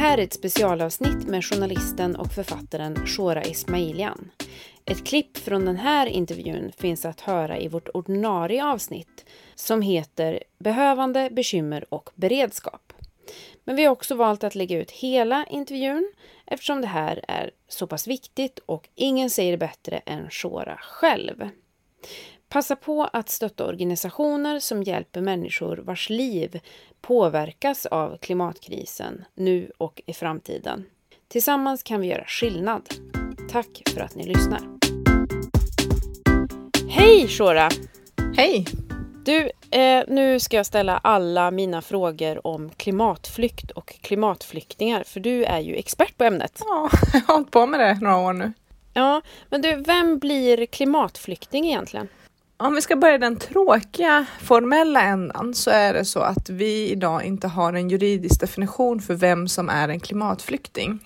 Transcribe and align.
här 0.00 0.18
är 0.18 0.22
ett 0.22 0.32
specialavsnitt 0.32 1.26
med 1.26 1.44
journalisten 1.44 2.16
och 2.16 2.32
författaren 2.32 3.06
Shora 3.06 3.44
Ismailian. 3.44 4.30
Ett 4.84 5.06
klipp 5.06 5.36
från 5.36 5.64
den 5.64 5.76
här 5.76 6.06
intervjun 6.06 6.72
finns 6.78 7.04
att 7.04 7.20
höra 7.20 7.58
i 7.58 7.68
vårt 7.68 7.88
ordinarie 7.94 8.64
avsnitt 8.64 9.24
som 9.54 9.82
heter 9.82 10.42
Behövande, 10.58 11.28
bekymmer 11.32 11.94
och 11.94 12.10
beredskap. 12.14 12.92
Men 13.64 13.76
vi 13.76 13.84
har 13.84 13.92
också 13.92 14.14
valt 14.14 14.44
att 14.44 14.54
lägga 14.54 14.78
ut 14.78 14.90
hela 14.90 15.46
intervjun 15.50 16.12
eftersom 16.46 16.80
det 16.80 16.86
här 16.86 17.24
är 17.28 17.50
så 17.68 17.86
pass 17.86 18.06
viktigt 18.06 18.58
och 18.66 18.88
ingen 18.94 19.30
säger 19.30 19.52
det 19.52 19.58
bättre 19.58 19.98
än 20.06 20.30
Shora 20.30 20.78
själv. 20.82 21.48
Passa 22.52 22.76
på 22.76 23.08
att 23.12 23.28
stötta 23.28 23.66
organisationer 23.66 24.58
som 24.58 24.82
hjälper 24.82 25.20
människor 25.20 25.76
vars 25.76 26.10
liv 26.10 26.60
påverkas 27.00 27.86
av 27.86 28.16
klimatkrisen 28.16 29.24
nu 29.34 29.70
och 29.78 30.02
i 30.06 30.12
framtiden. 30.12 30.84
Tillsammans 31.28 31.82
kan 31.82 32.00
vi 32.00 32.06
göra 32.06 32.24
skillnad. 32.26 32.82
Tack 33.50 33.82
för 33.94 34.00
att 34.00 34.14
ni 34.14 34.26
lyssnar. 34.26 34.60
Hej 36.88 37.28
Shora! 37.28 37.68
Hej! 38.36 38.66
Du, 39.24 39.50
eh, 39.78 40.04
nu 40.08 40.40
ska 40.40 40.56
jag 40.56 40.66
ställa 40.66 40.98
alla 40.98 41.50
mina 41.50 41.82
frågor 41.82 42.46
om 42.46 42.70
klimatflykt 42.70 43.70
och 43.70 43.88
klimatflyktingar, 44.00 45.04
för 45.04 45.20
du 45.20 45.44
är 45.44 45.60
ju 45.60 45.74
expert 45.76 46.16
på 46.16 46.24
ämnet. 46.24 46.62
Ja, 46.64 46.90
jag 47.12 47.20
har 47.20 47.34
hållit 47.34 47.50
på 47.50 47.66
med 47.66 47.80
det 47.80 47.98
några 48.00 48.18
år 48.18 48.32
nu. 48.32 48.52
Ja, 48.94 49.22
men 49.48 49.62
du, 49.62 49.76
vem 49.76 50.18
blir 50.18 50.66
klimatflykting 50.66 51.66
egentligen? 51.66 52.08
Om 52.62 52.74
vi 52.74 52.80
ska 52.82 52.96
börja 52.96 53.18
den 53.18 53.36
tråkiga 53.36 54.26
formella 54.40 55.02
ändan 55.02 55.54
så 55.54 55.70
är 55.70 55.94
det 55.94 56.04
så 56.04 56.20
att 56.20 56.50
vi 56.50 56.90
idag 56.90 57.24
inte 57.24 57.48
har 57.48 57.72
en 57.72 57.90
juridisk 57.90 58.40
definition 58.40 59.00
för 59.00 59.14
vem 59.14 59.48
som 59.48 59.68
är 59.68 59.88
en 59.88 60.00
klimatflykting. 60.00 60.98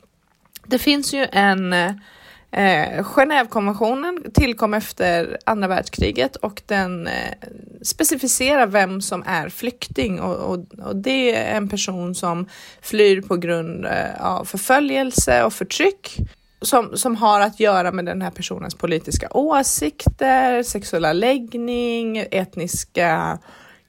Det 0.66 0.78
finns 0.78 1.14
ju 1.14 1.26
en 1.32 1.72
eh, 1.72 3.02
Genèvekonventionen 3.02 4.32
tillkom 4.34 4.74
efter 4.74 5.38
andra 5.46 5.68
världskriget 5.68 6.36
och 6.36 6.62
den 6.66 7.06
eh, 7.06 7.34
specificerar 7.82 8.66
vem 8.66 9.00
som 9.00 9.22
är 9.26 9.48
flykting 9.48 10.20
och, 10.20 10.36
och, 10.36 10.64
och, 10.86 10.96
det 10.96 11.36
är 11.36 11.56
en 11.56 11.68
person 11.68 12.14
som 12.14 12.48
flyr 12.82 13.20
på 13.20 13.36
grund 13.36 13.86
eh, 13.86 14.26
av 14.26 14.44
förföljelse 14.44 15.44
och 15.44 15.52
förtryck 15.52 16.18
som, 16.64 16.96
som 16.96 17.16
har 17.16 17.40
att 17.40 17.60
göra 17.60 17.92
med 17.92 18.04
den 18.04 18.22
här 18.22 18.30
personens 18.30 18.74
politiska 18.74 19.28
åsikter, 19.30 20.62
sexuella 20.62 21.12
läggning, 21.12 22.18
etniska 22.30 23.38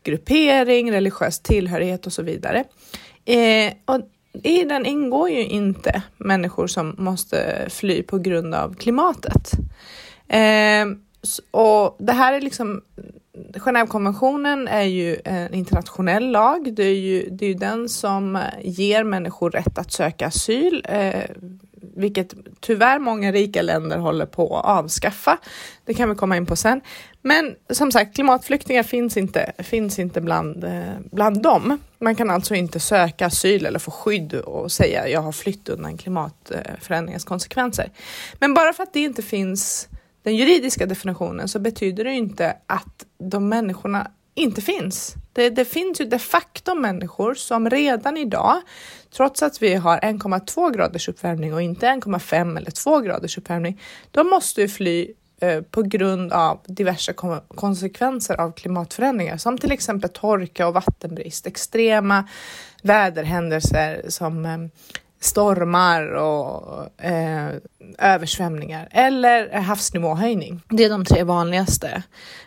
gruppering, 0.04 0.92
religiös 0.92 1.40
tillhörighet 1.40 2.06
och 2.06 2.14
så 2.14 2.24
vidare. 2.24 2.64
Eh, 3.26 3.74
och 3.86 4.02
I 4.44 4.64
den 4.64 4.86
ingår 4.86 5.30
ju 5.30 5.46
inte 5.46 6.04
människor 6.18 6.68
som 6.68 6.96
måste 6.98 7.68
fly 7.70 8.04
på 8.04 8.18
grund 8.18 8.56
av 8.56 8.76
klimatet. 8.76 9.52
Eh, 10.28 10.86
och 11.52 11.96
det 12.00 12.14
här 12.14 12.34
är 12.34 12.42
liksom 12.42 12.82
Genèvekonventionen 13.54 14.68
är 14.68 14.84
ju 14.84 15.18
en 15.26 15.54
internationell 15.54 16.32
lag. 16.32 16.74
Det 16.76 16.84
är 16.84 17.00
ju, 17.00 17.30
det 17.30 17.46
är 17.46 17.50
ju 17.50 17.56
den 17.56 17.90
som 17.90 18.40
ger 18.62 19.04
människor 19.04 19.52
rätt 19.52 19.78
att 19.78 19.92
söka 19.92 20.28
asyl. 20.28 20.86
Eh, 20.90 21.24
vilket 21.96 22.34
tyvärr 22.60 23.00
många 23.00 23.32
rika 23.32 23.62
länder 23.62 23.98
håller 23.98 24.26
på 24.26 24.58
att 24.58 24.66
avskaffa. 24.66 25.38
Det 25.86 25.94
kan 25.94 26.10
vi 26.10 26.16
komma 26.16 26.38
in 26.38 26.46
på 26.46 26.56
sen. 26.56 26.82
Men 27.22 27.56
som 27.70 27.92
sagt, 27.92 28.16
klimatflyktingar 28.16 28.84
finns 28.84 29.18
inte, 29.18 29.52
finns 29.58 30.00
inte 30.00 30.22
bland, 30.22 30.64
eh, 30.64 30.94
bland 31.12 31.42
dem. 31.42 31.80
Man 32.00 32.16
kan 32.16 32.30
alltså 32.30 32.56
inte 32.56 32.80
söka 32.80 33.26
asyl 33.26 33.66
eller 33.66 33.80
få 33.80 33.92
skydd 33.92 34.34
och 34.34 34.72
säga 34.72 35.08
jag 35.08 35.22
har 35.22 35.32
flytt 35.32 35.70
undan 35.70 35.98
klimatförändringens 35.98 37.26
konsekvenser. 37.26 37.90
Men 38.40 38.54
bara 38.54 38.74
för 38.74 38.84
att 38.84 38.94
det 38.94 39.00
inte 39.00 39.22
finns 39.22 39.88
den 40.24 40.36
juridiska 40.36 40.86
definitionen 40.86 41.48
så 41.48 41.60
betyder 41.60 42.04
det 42.04 42.14
inte 42.14 42.58
att 42.68 43.06
de 43.18 43.50
människorna 43.50 44.12
inte 44.36 44.62
finns. 44.62 45.16
Det, 45.34 45.50
det, 45.50 45.66
finns 45.66 46.02
ju 46.02 46.06
de 46.06 46.20
facto 46.20 46.76
människor 46.76 47.34
som 47.34 47.70
redan 47.70 48.18
idag, 48.18 48.62
trots 49.16 49.44
att 49.44 49.62
vi 49.62 49.76
har 49.76 50.00
1,2 50.00 50.74
graders 50.76 51.10
uppvärmning 51.10 51.54
och 51.54 51.62
inte 51.62 51.86
1,5 51.86 52.58
eller 52.58 52.72
2 52.72 53.00
graders 53.00 53.38
uppvärmning, 53.38 53.82
de 54.12 54.28
måste 54.28 54.62
ju 54.62 54.68
fly 54.68 55.12
eh, 55.42 55.62
på 55.62 55.82
grund 55.82 56.34
av 56.34 56.60
diverse 56.66 57.14
konsekvenser 57.48 58.42
av 58.42 58.52
klimatförändringar 58.52 59.38
som 59.38 59.58
till 59.58 59.72
exempel 59.72 60.10
torka 60.10 60.68
och 60.68 60.74
vattenbrist, 60.74 61.48
extrema 61.48 62.28
väderhändelser 62.84 64.06
som 64.08 64.46
eh, 64.46 64.58
stormar 65.20 66.08
och 66.08 67.04
eh, 67.04 67.50
översvämningar 67.98 68.88
eller 68.92 69.54
havsnivåhöjning. 69.54 70.62
Det 70.70 70.84
är 70.84 70.90
de 70.90 71.06
tre 71.06 71.24
vanligaste 71.24 72.04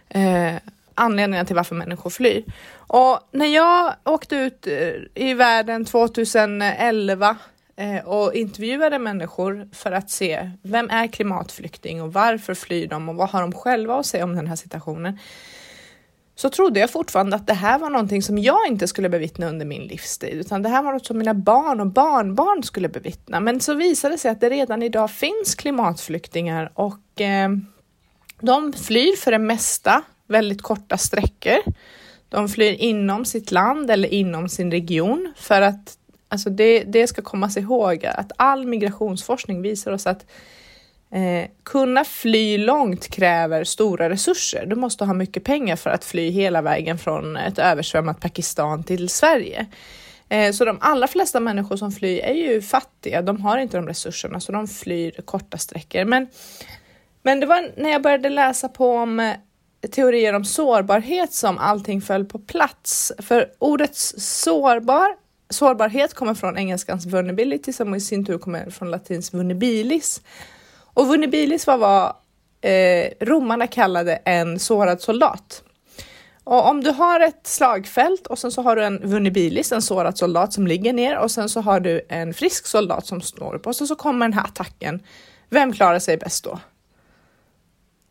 eh, 0.08 0.54
anledningarna 0.98 1.46
till 1.46 1.56
varför 1.56 1.74
människor 1.74 2.10
flyr. 2.10 2.44
Och 2.76 3.20
när 3.32 3.46
jag 3.46 3.94
åkte 4.04 4.36
ut 4.36 4.66
eh, 4.66 5.24
i 5.24 5.34
världen 5.34 5.84
2011 5.84 7.36
eh, 7.76 8.04
och 8.04 8.34
intervjuade 8.34 8.98
människor 8.98 9.68
för 9.72 9.92
att 9.92 10.10
se 10.10 10.50
vem 10.62 10.90
är 10.90 11.06
klimatflykting 11.06 12.02
och 12.02 12.12
varför 12.12 12.54
flyr 12.54 12.86
de 12.86 13.08
och 13.08 13.14
vad 13.14 13.28
har 13.28 13.40
de 13.40 13.52
själva 13.52 13.98
att 13.98 14.06
säga 14.06 14.24
om 14.24 14.36
den 14.36 14.46
här 14.46 14.56
situationen? 14.56 15.18
så 16.38 16.50
trodde 16.50 16.80
jag 16.80 16.90
fortfarande 16.90 17.36
att 17.36 17.46
det 17.46 17.54
här 17.54 17.78
var 17.78 17.90
någonting 17.90 18.22
som 18.22 18.38
jag 18.38 18.66
inte 18.68 18.88
skulle 18.88 19.08
bevittna 19.08 19.48
under 19.48 19.66
min 19.66 19.82
livstid, 19.82 20.34
utan 20.34 20.62
det 20.62 20.68
här 20.68 20.82
var 20.82 20.92
något 20.92 21.06
som 21.06 21.18
mina 21.18 21.34
barn 21.34 21.80
och 21.80 21.86
barnbarn 21.86 22.62
skulle 22.62 22.88
bevittna. 22.88 23.40
Men 23.40 23.60
så 23.60 23.74
visade 23.74 24.14
det 24.14 24.18
sig 24.18 24.30
att 24.30 24.40
det 24.40 24.50
redan 24.50 24.82
idag 24.82 25.10
finns 25.10 25.54
klimatflyktingar 25.54 26.72
och 26.74 27.20
eh, 27.20 27.48
de 28.40 28.72
flyr 28.72 29.16
för 29.16 29.30
det 29.30 29.38
mesta 29.38 30.02
väldigt 30.28 30.62
korta 30.62 30.96
sträckor. 30.96 31.58
De 32.28 32.48
flyr 32.48 32.72
inom 32.72 33.24
sitt 33.24 33.50
land 33.50 33.90
eller 33.90 34.08
inom 34.08 34.48
sin 34.48 34.70
region 34.70 35.32
för 35.36 35.62
att 35.62 35.98
alltså 36.28 36.50
det, 36.50 36.84
det 36.84 37.06
ska 37.06 37.22
kommas 37.22 37.56
ihåg 37.56 38.06
att 38.06 38.32
all 38.36 38.66
migrationsforskning 38.66 39.62
visar 39.62 39.92
oss 39.92 40.06
att 40.06 40.26
eh, 41.10 41.50
kunna 41.62 42.04
fly 42.04 42.58
långt 42.58 43.08
kräver 43.08 43.64
stora 43.64 44.10
resurser. 44.10 44.66
Du 44.66 44.76
måste 44.76 45.04
ha 45.04 45.14
mycket 45.14 45.44
pengar 45.44 45.76
för 45.76 45.90
att 45.90 46.04
fly 46.04 46.30
hela 46.30 46.62
vägen 46.62 46.98
från 46.98 47.36
ett 47.36 47.58
översvämmat 47.58 48.20
Pakistan 48.20 48.84
till 48.84 49.08
Sverige. 49.08 49.66
Eh, 50.28 50.52
så 50.52 50.64
de 50.64 50.78
allra 50.80 51.06
flesta 51.06 51.40
människor 51.40 51.76
som 51.76 51.92
flyr 51.92 52.20
är 52.20 52.34
ju 52.34 52.62
fattiga. 52.62 53.22
De 53.22 53.40
har 53.40 53.58
inte 53.58 53.76
de 53.76 53.86
resurserna 53.86 54.40
så 54.40 54.52
de 54.52 54.68
flyr 54.68 55.20
korta 55.24 55.58
sträckor. 55.58 56.04
Men, 56.04 56.26
men 57.22 57.40
det 57.40 57.46
var 57.46 57.70
när 57.76 57.90
jag 57.90 58.02
började 58.02 58.28
läsa 58.28 58.68
på 58.68 58.96
om 58.96 59.20
eh, 59.20 59.32
teorier 59.86 60.34
om 60.34 60.44
sårbarhet 60.44 61.32
som 61.32 61.58
allting 61.58 62.00
föll 62.00 62.24
på 62.24 62.38
plats. 62.38 63.12
För 63.18 63.46
ordet 63.58 63.96
sårbar, 63.96 65.16
sårbarhet 65.50 66.14
kommer 66.14 66.34
från 66.34 66.56
engelskans 66.56 67.06
vulnerability 67.06 67.72
som 67.72 67.94
i 67.94 68.00
sin 68.00 68.24
tur 68.24 68.38
kommer 68.38 68.70
från 68.70 68.90
latins 68.90 69.34
vulnerabilis. 69.34 70.20
Och 70.94 71.06
vulnerabilis 71.06 71.66
var 71.66 71.78
vad 71.78 72.14
eh, 72.60 73.10
romarna 73.20 73.66
kallade 73.66 74.16
en 74.16 74.58
sårad 74.58 75.00
soldat. 75.00 75.62
Och 76.44 76.68
om 76.68 76.84
du 76.84 76.90
har 76.90 77.20
ett 77.20 77.46
slagfält 77.46 78.26
och 78.26 78.38
sen 78.38 78.52
så 78.52 78.62
har 78.62 78.76
du 78.76 78.84
en 78.84 79.10
vulnerabilis, 79.10 79.72
en 79.72 79.82
sårad 79.82 80.18
soldat 80.18 80.52
som 80.52 80.66
ligger 80.66 80.92
ner 80.92 81.18
och 81.18 81.30
sen 81.30 81.48
så 81.48 81.60
har 81.60 81.80
du 81.80 82.06
en 82.08 82.34
frisk 82.34 82.66
soldat 82.66 83.06
som 83.06 83.20
står 83.20 83.54
upp 83.54 83.66
och 83.66 83.76
sen 83.76 83.86
så 83.86 83.94
kommer 83.94 84.26
den 84.26 84.32
här 84.32 84.44
attacken. 84.44 85.02
Vem 85.50 85.72
klarar 85.72 85.98
sig 85.98 86.16
bäst 86.16 86.44
då? 86.44 86.58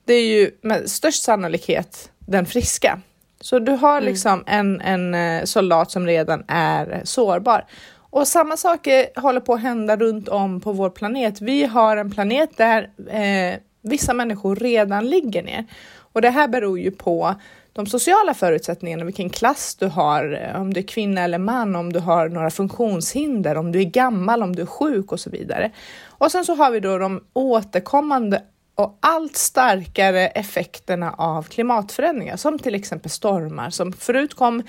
Det 0.07 0.13
är 0.13 0.25
ju 0.25 0.51
med 0.62 0.90
störst 0.90 1.23
sannolikhet 1.23 2.12
den 2.19 2.45
friska. 2.45 3.00
Så 3.42 3.59
du 3.59 3.71
har 3.71 3.98
mm. 3.98 4.09
liksom 4.09 4.44
en, 4.48 4.81
en 4.81 5.13
eh, 5.13 5.44
soldat 5.44 5.92
som 5.92 6.06
redan 6.06 6.44
är 6.48 7.01
sårbar. 7.04 7.65
Och 8.09 8.27
samma 8.27 8.57
saker 8.57 9.19
håller 9.19 9.39
på 9.39 9.54
att 9.54 9.62
hända 9.62 9.98
runt 9.98 10.30
om 10.30 10.62
på 10.62 10.71
vår 10.71 10.89
planet. 10.89 11.42
Vi 11.42 11.63
har 11.63 11.98
en 11.98 12.12
planet 12.12 12.57
där 12.57 12.89
eh, 13.09 13.59
vissa 13.81 14.13
människor 14.13 14.56
redan 14.56 15.07
ligger 15.07 15.44
ner. 15.44 15.65
Och 16.13 16.21
det 16.21 16.30
här 16.30 16.48
beror 16.48 16.80
ju 16.80 16.92
på 16.92 17.36
de 17.74 17.86
sociala 17.86 18.33
förutsättningarna, 18.33 19.06
vilken 19.06 19.30
klass 19.30 19.75
du 19.75 19.88
har, 19.88 20.53
om 20.56 20.74
du 20.74 20.80
är 20.80 20.88
kvinna 20.88 21.21
eller 21.21 21.38
man, 21.38 21.75
om 21.75 21.94
du 21.94 22.00
har 22.00 22.30
några 22.30 22.50
funktionshinder, 22.50 23.57
om 23.57 23.71
du 23.71 23.80
är 23.80 23.83
gammal, 23.83 24.44
om 24.44 24.56
du 24.56 24.62
är 24.62 24.65
sjuk 24.65 25.12
och 25.12 25.19
så 25.19 25.30
vidare. 25.30 25.71
Och 26.07 26.31
sen 26.31 26.45
så 26.45 26.56
har 26.56 26.71
vi 26.71 26.80
då 26.80 26.98
de 26.98 27.24
återkommande 27.33 28.42
och 28.77 28.97
allt 29.00 29.38
starkare 29.38 30.27
effekterna 30.27 31.12
av 31.18 31.44
klimatförändringar 31.44 32.38
som 32.38 32.59
till 32.59 32.75
exempel 32.75 33.12
stormar 33.12 33.69
som 33.69 33.94
förut 33.94 34.35
kom 34.35 34.63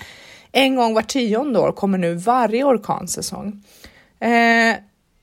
en 0.51 0.75
gång 0.75 0.93
var 0.93 1.01
tionde 1.01 1.59
år 1.59 1.71
kommer 1.71 1.97
nu 1.97 2.13
varje 2.13 2.63
orkansäsong. 2.63 3.63
Eh, 4.19 4.75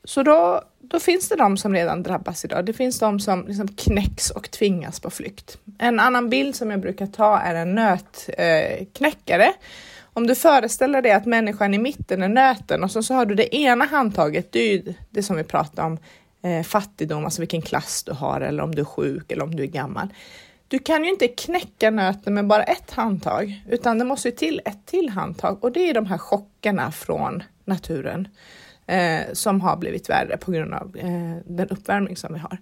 så 0.04 0.22
då, 0.22 0.62
då 0.80 1.00
finns 1.00 1.28
det 1.28 1.36
de 1.36 1.56
som 1.56 1.74
redan 1.74 2.02
drabbas 2.02 2.44
idag. 2.44 2.64
Det 2.64 2.72
finns 2.72 2.98
de 2.98 3.20
som 3.20 3.46
liksom 3.46 3.68
knäcks 3.68 4.30
och 4.30 4.50
tvingas 4.50 5.00
på 5.00 5.10
flykt. 5.10 5.58
En 5.78 6.00
annan 6.00 6.30
bild 6.30 6.56
som 6.56 6.70
jag 6.70 6.80
brukar 6.80 7.06
ta 7.06 7.38
är 7.38 7.54
en 7.54 7.74
nötknäckare. 7.74 9.44
Eh, 9.44 9.54
om 10.02 10.26
du 10.26 10.34
föreställer 10.34 11.02
dig 11.02 11.12
att 11.12 11.26
människan 11.26 11.74
i 11.74 11.78
mitten 11.78 12.22
är 12.22 12.28
nöten 12.28 12.84
och 12.84 12.90
så, 12.90 13.02
så 13.02 13.14
har 13.14 13.26
du 13.26 13.34
det 13.34 13.56
ena 13.56 13.84
handtaget, 13.84 14.52
det 14.52 14.60
är 14.60 14.72
ju 14.72 14.94
det 15.10 15.22
som 15.22 15.36
vi 15.36 15.44
pratar 15.44 15.86
om, 15.86 15.98
eh, 16.46 16.62
fattigdom, 16.62 17.24
alltså 17.24 17.42
vilken 17.42 17.62
klass 17.62 18.02
du 18.02 18.12
har 18.12 18.40
eller 18.40 18.62
om 18.62 18.74
du 18.74 18.80
är 18.80 18.86
sjuk 18.86 19.32
eller 19.32 19.42
om 19.42 19.56
du 19.56 19.62
är 19.62 19.66
gammal. 19.66 20.08
Du 20.68 20.78
kan 20.78 21.04
ju 21.04 21.10
inte 21.10 21.28
knäcka 21.28 21.90
nöten 21.90 22.34
med 22.34 22.46
bara 22.46 22.62
ett 22.62 22.90
handtag, 22.90 23.62
utan 23.68 23.98
det 23.98 24.04
måste 24.04 24.30
till 24.30 24.60
ett 24.64 24.86
till 24.86 25.08
handtag 25.08 25.64
och 25.64 25.72
det 25.72 25.90
är 25.90 25.94
de 25.94 26.06
här 26.06 26.18
chockerna 26.18 26.92
från 26.92 27.42
naturen 27.64 28.28
eh, 28.86 29.20
som 29.32 29.60
har 29.60 29.76
blivit 29.76 30.10
värre 30.10 30.36
på 30.36 30.50
grund 30.50 30.74
av 30.74 30.96
eh, 30.96 31.36
den 31.46 31.68
uppvärmning 31.68 32.16
som 32.16 32.32
vi 32.34 32.38
har. 32.38 32.58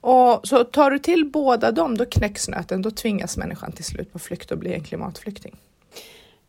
Och 0.00 0.48
så 0.48 0.64
tar 0.64 0.90
du 0.90 0.98
till 0.98 1.30
båda 1.30 1.72
dem, 1.72 1.96
då 1.96 2.04
knäcks 2.04 2.48
nöten, 2.48 2.82
då 2.82 2.90
tvingas 2.90 3.36
människan 3.36 3.72
till 3.72 3.84
slut 3.84 4.12
på 4.12 4.18
flykt 4.18 4.50
och 4.50 4.58
bli 4.58 4.74
en 4.74 4.84
klimatflykting. 4.84 5.56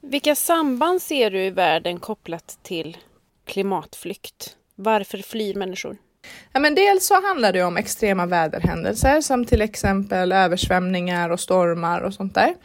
Vilka 0.01 0.35
samband 0.35 1.01
ser 1.01 1.31
du 1.31 1.43
i 1.43 1.49
världen 1.49 1.99
kopplat 1.99 2.59
till 2.61 2.97
klimatflykt? 3.45 4.55
Varför 4.75 5.17
flyr 5.17 5.55
människor? 5.55 5.97
Ja, 6.53 6.59
men 6.59 6.75
dels 6.75 7.07
så 7.07 7.21
handlar 7.27 7.53
det 7.53 7.63
om 7.63 7.77
extrema 7.77 8.25
väderhändelser 8.25 9.21
som 9.21 9.45
till 9.45 9.61
exempel 9.61 10.31
översvämningar 10.31 11.29
och 11.29 11.39
stormar 11.39 12.01
och 12.01 12.13
sånt 12.13 12.35
där. 12.35 12.55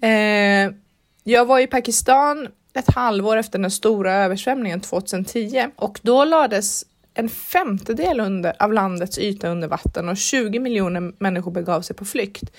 Eh, 0.00 0.72
jag 1.24 1.44
var 1.44 1.60
i 1.60 1.66
Pakistan 1.66 2.48
ett 2.74 2.94
halvår 2.94 3.36
efter 3.36 3.58
den 3.58 3.70
stora 3.70 4.14
översvämningen 4.14 4.80
2010 4.80 5.66
och 5.76 6.00
då 6.02 6.24
lades 6.24 6.84
en 7.14 7.28
femtedel 7.28 8.20
under, 8.20 8.62
av 8.62 8.72
landets 8.72 9.18
yta 9.18 9.48
under 9.48 9.68
vatten 9.68 10.08
och 10.08 10.16
20 10.16 10.58
miljoner 10.58 11.12
människor 11.18 11.50
begav 11.50 11.82
sig 11.82 11.96
på 11.96 12.04
flykt. 12.04 12.50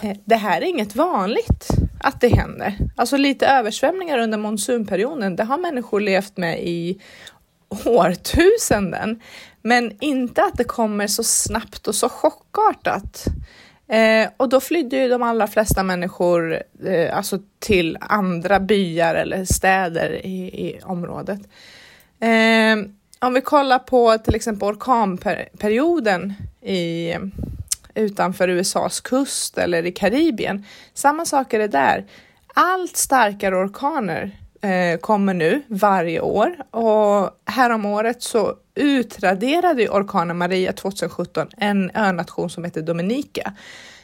Eh, 0.00 0.16
det 0.24 0.36
här 0.36 0.60
är 0.60 0.66
inget 0.66 0.96
vanligt 0.96 1.68
att 2.00 2.20
det 2.20 2.28
händer. 2.28 2.78
Alltså 2.96 3.16
lite 3.16 3.46
översvämningar 3.46 4.18
under 4.18 4.38
monsunperioden, 4.38 5.36
det 5.36 5.44
har 5.44 5.58
människor 5.58 6.00
levt 6.00 6.36
med 6.36 6.62
i 6.62 7.00
årtusenden. 7.84 9.20
Men 9.66 9.92
inte 10.00 10.42
att 10.42 10.56
det 10.56 10.64
kommer 10.64 11.06
så 11.06 11.22
snabbt 11.22 11.88
och 11.88 11.94
så 11.94 12.08
chockartat. 12.08 13.24
Eh, 13.88 14.28
och 14.36 14.48
då 14.48 14.60
flydde 14.60 14.96
ju 14.96 15.08
de 15.08 15.22
allra 15.22 15.46
flesta 15.46 15.82
människor 15.82 16.62
eh, 16.84 17.16
alltså 17.16 17.38
till 17.58 17.98
andra 18.00 18.60
byar 18.60 19.14
eller 19.14 19.44
städer 19.44 20.26
i, 20.26 20.68
i 20.68 20.80
området. 20.84 21.40
Eh, 22.20 22.76
om 23.18 23.34
vi 23.34 23.40
kollar 23.40 23.78
på 23.78 24.18
till 24.18 24.34
exempel 24.34 24.68
orkanperioden 24.68 26.34
i, 26.62 27.14
utanför 27.94 28.48
USAs 28.48 29.00
kust 29.00 29.58
eller 29.58 29.86
i 29.86 29.92
Karibien. 29.92 30.64
Samma 30.94 31.24
sak 31.24 31.52
är 31.52 31.58
det 31.58 31.68
där. 31.68 32.04
Allt 32.54 32.96
starkare 32.96 33.56
orkaner 33.56 34.43
eh, 34.64 34.98
kommer 34.98 35.34
nu 35.34 35.62
varje 35.68 36.20
år 36.20 36.56
och 36.70 37.30
häromåret 37.46 38.22
så 38.22 38.54
utraderade 38.74 39.88
orkanen 39.88 40.38
Maria 40.38 40.72
2017 40.72 41.46
en 41.56 41.90
önation 41.94 42.50
som 42.50 42.64
heter 42.64 42.82
Dominica. 42.82 43.52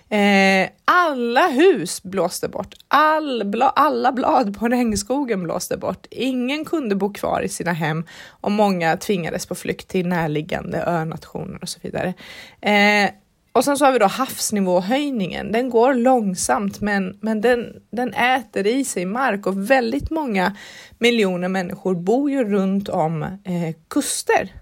Eh, 0.09 0.69
alla 0.85 1.47
hus 1.47 2.03
blåste 2.03 2.49
bort, 2.49 2.75
All 2.89 3.45
bla, 3.45 3.69
alla 3.69 4.13
blad 4.13 4.59
på 4.59 4.69
regnskogen 4.69 5.43
blåste 5.43 5.77
bort. 5.77 6.07
Ingen 6.11 6.65
kunde 6.65 6.95
bo 6.95 7.13
kvar 7.13 7.43
i 7.43 7.49
sina 7.49 7.73
hem 7.73 8.05
och 8.29 8.53
många 8.53 8.97
tvingades 8.97 9.47
på 9.47 9.55
flykt 9.55 9.89
till 9.89 10.07
närliggande 10.07 10.85
önationer 10.87 11.59
och 11.63 11.69
så 11.69 11.79
vidare. 11.83 12.15
Eh, 12.61 13.11
och 13.53 13.65
sen 13.65 13.79
så 13.79 13.85
har 13.85 13.93
vi 13.93 13.99
då 13.99 14.07
havsnivåhöjningen. 14.07 15.53
Den 15.53 15.71
går 15.71 15.95
långsamt, 15.95 16.81
men, 16.81 17.19
men 17.21 17.41
den, 17.41 17.83
den 17.91 18.15
äter 18.15 18.67
i 18.67 18.85
sig 18.85 19.07
mark 19.07 19.47
och 19.47 19.71
väldigt 19.71 20.11
många 20.11 20.57
miljoner 20.99 21.49
människor 21.49 21.95
bor 21.95 22.31
ju 22.31 22.45
runt 22.45 22.89
om 22.89 23.23
eh, 23.23 23.75
kuster 23.89 24.53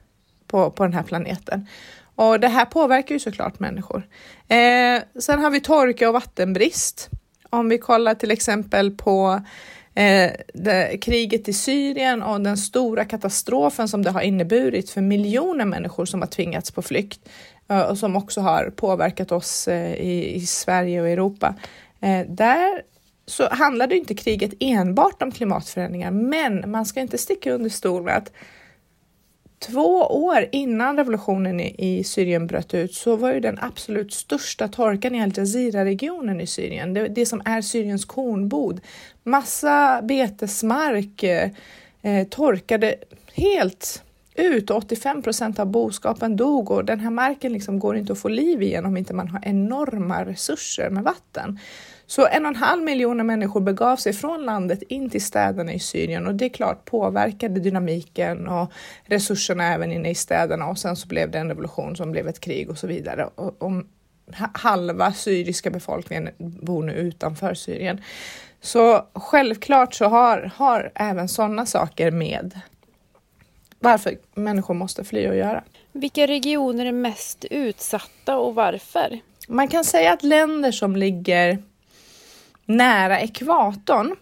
på, 0.46 0.70
på 0.70 0.82
den 0.82 0.92
här 0.92 1.02
planeten. 1.02 1.66
Och 2.14 2.40
det 2.40 2.48
här 2.48 2.64
påverkar 2.64 3.14
ju 3.14 3.18
såklart 3.18 3.60
människor. 3.60 4.06
Eh, 4.48 5.02
sen 5.20 5.40
har 5.40 5.50
vi 5.50 5.60
torka 5.60 6.08
och 6.08 6.14
vattenbrist. 6.14 7.10
Om 7.50 7.68
vi 7.68 7.78
kollar 7.78 8.14
till 8.14 8.30
exempel 8.30 8.90
på 8.90 9.42
eh, 9.94 10.30
det, 10.54 10.98
kriget 11.02 11.48
i 11.48 11.52
Syrien 11.52 12.22
och 12.22 12.40
den 12.40 12.56
stora 12.56 13.04
katastrofen 13.04 13.88
som 13.88 14.02
det 14.02 14.10
har 14.10 14.20
inneburit 14.20 14.90
för 14.90 15.00
miljoner 15.00 15.64
människor 15.64 16.06
som 16.06 16.20
har 16.20 16.28
tvingats 16.28 16.70
på 16.70 16.82
flykt 16.82 17.20
och 17.68 17.98
som 17.98 18.16
också 18.16 18.40
har 18.40 18.70
påverkat 18.76 19.32
oss 19.32 19.68
eh, 19.68 19.94
i, 19.94 20.34
i, 20.34 20.46
Sverige 20.46 21.00
och 21.00 21.08
Europa. 21.08 21.54
Eh, 22.00 22.26
där 22.28 22.82
så 23.26 23.48
handlade 23.50 23.96
inte 23.96 24.14
kriget 24.14 24.52
enbart 24.60 25.22
om 25.22 25.32
klimatförändringar, 25.32 26.10
men 26.10 26.70
man 26.70 26.86
ska 26.86 27.00
inte 27.00 27.18
sticka 27.18 27.52
under 27.52 27.70
stol 27.70 28.02
med 28.02 28.16
att 28.16 28.32
Två 29.60 30.00
år 30.00 30.46
innan 30.52 30.96
revolutionen 30.96 31.60
i, 31.60 32.04
Syrien 32.04 32.46
bröt 32.46 32.74
ut 32.74 32.94
så 32.94 33.16
var 33.16 33.32
ju 33.32 33.40
den 33.40 33.58
absolut 33.60 34.12
största 34.12 34.68
torkan 34.68 35.14
i 35.14 35.22
Al 35.22 35.32
Jazeera-regionen 35.36 36.40
i 36.40 36.46
Syrien, 36.46 36.94
det, 36.94 37.08
det, 37.08 37.26
som 37.26 37.42
är 37.44 37.60
Syriens 37.60 38.04
kornbod. 38.04 38.80
Massa 39.22 40.02
betesmark 40.02 41.22
eh, 41.22 41.50
eh 42.02 42.26
torkade 42.28 42.94
helt 43.34 44.02
ut 44.38 44.70
och 44.70 44.76
85 44.76 45.22
procent 45.22 45.58
av 45.58 45.66
boskapen 45.66 46.36
dog 46.36 46.70
och 46.70 46.84
den 46.84 47.00
här 47.00 47.10
marken 47.10 47.52
liksom 47.52 47.78
går 47.78 47.96
inte 47.96 48.12
att 48.12 48.18
få 48.18 48.28
liv 48.28 48.62
igen 48.62 48.86
om 48.86 48.96
inte 48.96 49.14
man 49.14 49.28
har 49.28 49.40
enorma 49.42 50.24
resurser 50.24 50.90
med 50.90 51.04
vatten. 51.04 51.58
Så 52.06 52.26
en 52.26 52.44
och 52.44 52.48
en 52.48 52.56
halv 52.56 52.82
miljoner 52.82 53.24
människor 53.24 53.60
begav 53.60 53.96
sig 53.96 54.12
från 54.12 54.44
landet 54.44 54.82
in 54.82 55.10
till 55.10 55.24
städerna 55.24 55.72
i 55.72 55.78
Syrien 55.78 56.26
och 56.26 56.34
det 56.34 56.44
är 56.44 56.48
klart 56.48 56.84
påverkade 56.84 57.60
dynamiken 57.60 58.48
och 58.48 58.72
resurserna 59.04 59.74
även 59.74 59.92
inne 59.92 60.10
i 60.10 60.14
städerna 60.14 60.66
och 60.66 60.78
sen 60.78 60.96
så 60.96 61.08
blev 61.08 61.30
det 61.30 61.38
en 61.38 61.48
revolution 61.48 61.96
som 61.96 62.12
blev 62.12 62.28
ett 62.28 62.40
krig 62.40 62.70
och 62.70 62.78
så 62.78 62.86
vidare. 62.86 63.28
Och, 63.34 63.62
och 63.62 63.72
halva 64.52 65.12
syriska 65.12 65.70
befolkningen 65.70 66.28
bor 66.38 66.82
nu 66.82 66.92
utanför 66.92 67.54
Syrien. 67.54 68.00
Så 68.60 69.06
självklart 69.14 69.94
så 69.94 70.04
har, 70.04 70.52
har 70.54 70.92
även 70.94 71.28
sådana 71.28 71.66
saker 71.66 72.10
med 72.10 72.60
varför 73.78 74.18
människor 74.34 74.74
måste 74.74 75.04
fly 75.04 75.28
och 75.28 75.36
göra. 75.36 75.64
Vilka 75.92 76.26
regioner 76.26 76.86
är 76.86 76.92
mest 76.92 77.44
utsatta 77.50 78.38
och 78.38 78.54
varför? 78.54 79.20
Man 79.48 79.68
kan 79.68 79.84
säga 79.84 80.12
att 80.12 80.22
länder 80.22 80.72
som 80.72 80.96
ligger 80.96 81.58
nära 82.64 83.20
ekvatorn 83.20 84.16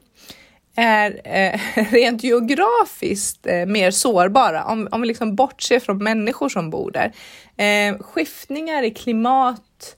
är 0.77 1.21
eh, 1.25 1.61
rent 1.91 2.25
geografiskt 2.25 3.47
eh, 3.47 3.67
mer 3.67 3.91
sårbara 3.91 4.65
om, 4.65 4.89
om 4.91 5.01
vi 5.01 5.07
liksom 5.07 5.37
bortser 5.37 5.81
från 5.81 6.05
människor 6.05 6.49
som 6.49 6.71
bor 6.71 6.91
där. 6.91 7.13
Eh, 7.57 7.99
skiftningar 7.99 8.83
i 8.83 8.91
klimat 8.91 9.97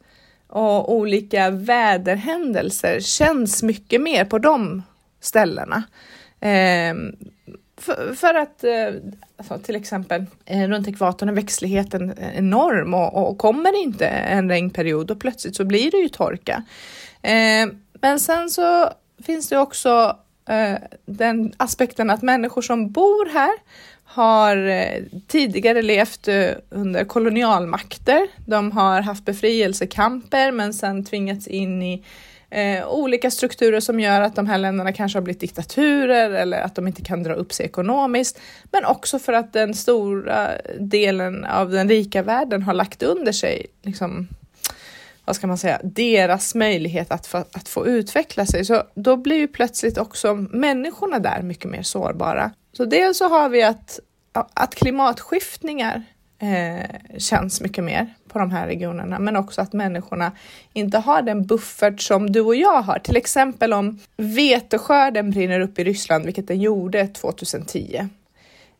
och 0.49 0.92
olika 0.92 1.50
väderhändelser 1.50 3.00
känns 3.00 3.62
mycket 3.62 4.00
mer 4.00 4.25
på 4.25 4.38
de 4.38 4.83
ställena. 5.21 5.83
För, 7.80 8.14
för, 8.14 8.35
att 8.35 8.64
eh, 8.64 8.88
alltså, 9.37 9.58
till 9.58 9.76
exempel 9.76 10.26
eh, 10.44 10.68
runt 10.68 10.88
ekvatorn 10.88 11.28
är 11.28 11.32
växtligheten 11.32 12.14
enorm 12.35 12.94
och, 12.94 13.28
och 13.28 13.38
kommer 13.38 13.82
inte 13.82 14.06
en 14.06 14.49
regnperiod 14.49 15.11
och 15.11 15.20
plötsligt 15.20 15.56
så 15.56 15.64
blir 15.64 15.90
det 15.90 15.97
ju 15.97 16.08
torka. 16.08 16.62
Eh, 17.23 17.68
men 18.00 18.20
sen 18.20 18.50
så 18.50 18.92
finns 19.23 19.49
det 19.49 19.58
också 19.58 20.16
eh, 20.49 20.78
den 21.06 21.52
aspekten 21.56 22.11
att 22.11 22.23
människor 22.23 22.62
som 22.62 22.90
bor 22.90 23.32
här 23.32 23.52
har 24.04 24.56
eh, 24.56 25.02
tidigare 25.26 25.82
levt 25.82 26.28
under 26.68 27.04
kolonialmakter. 27.04 28.28
De 28.47 28.73
har 28.73 29.00
haft 29.00 29.25
befrielsekamper 29.25 30.52
men 30.52 30.75
sen 30.75 31.04
tvingats 31.04 31.47
in 31.47 31.82
i 31.82 32.04
eh, 32.50 32.88
olika 32.88 33.31
strukturer 33.31 33.81
som 33.81 34.00
gör 34.00 34.21
att 34.21 34.37
de 34.37 34.47
här 34.47 34.59
länderna 34.59 34.93
kanske 34.93 35.19
har 35.19 35.23
blivit 35.23 35.40
diktaturer 35.40 36.31
eller 36.31 36.61
att 36.61 36.75
de 36.75 36.87
inte 36.87 37.02
kan 37.02 37.23
dra 37.23 37.35
upp 37.35 37.52
sig 37.52 37.67
ekonomiskt. 37.67 38.40
Men 38.73 38.85
också 38.85 39.19
för 39.19 39.33
att 39.33 39.52
den 39.52 39.75
stora 39.75 40.50
delen 40.81 41.45
av 41.45 41.71
den 41.71 41.88
rika 41.88 42.23
världen 42.23 42.62
har 42.62 42.75
lagt 42.75 43.02
under 43.02 43.33
sig 43.33 43.67
liksom, 43.83 44.28
vad 45.25 45.37
ska 45.37 45.47
man 45.47 45.59
säga, 45.59 45.81
deras 45.83 46.55
möjlighet 46.55 47.11
att 47.11 47.26
få, 47.26 47.38
att 47.38 47.69
få 47.69 47.87
utveckla 47.87 48.47
sig. 48.47 48.64
Så 48.64 48.83
då 48.95 49.17
blir 49.17 49.37
ju 49.37 49.49
plötsligt 49.49 49.99
också 49.99 50.35
människorna 50.35 51.19
där 51.19 51.43
mycket 51.43 51.71
mer 51.71 51.83
sårbara. 51.83 52.50
Så 52.73 52.85
dels 52.85 53.19
så 53.19 53.28
har 53.28 53.49
vi 53.49 53.62
att, 53.62 54.00
att 54.33 54.75
klimatskiftningar 54.75 56.02
eh, 56.38 57.18
känns 57.18 57.61
mycket 57.61 57.85
mer 57.85 58.14
på 58.28 58.38
de 58.38 58.50
här 58.50 58.66
regionerna, 58.66 59.18
men 59.18 59.37
också 59.37 59.61
att 59.61 59.73
människorna 59.73 60.33
inte 60.73 60.99
har 60.99 61.23
den 61.23 61.47
buffert 61.47 62.00
som 62.00 62.33
du 62.33 62.40
och 62.40 62.57
jag 62.57 62.83
har. 62.83 62.99
Till 62.99 63.16
exempel 63.16 63.73
om 63.73 63.99
veteskörden 64.16 65.30
brinner 65.30 65.61
upp 65.61 65.78
i 65.78 65.85
Ryssland, 65.85 66.25
vilket 66.25 66.49
den 66.49 66.61
gjorde 66.61 67.07
2010 67.07 68.09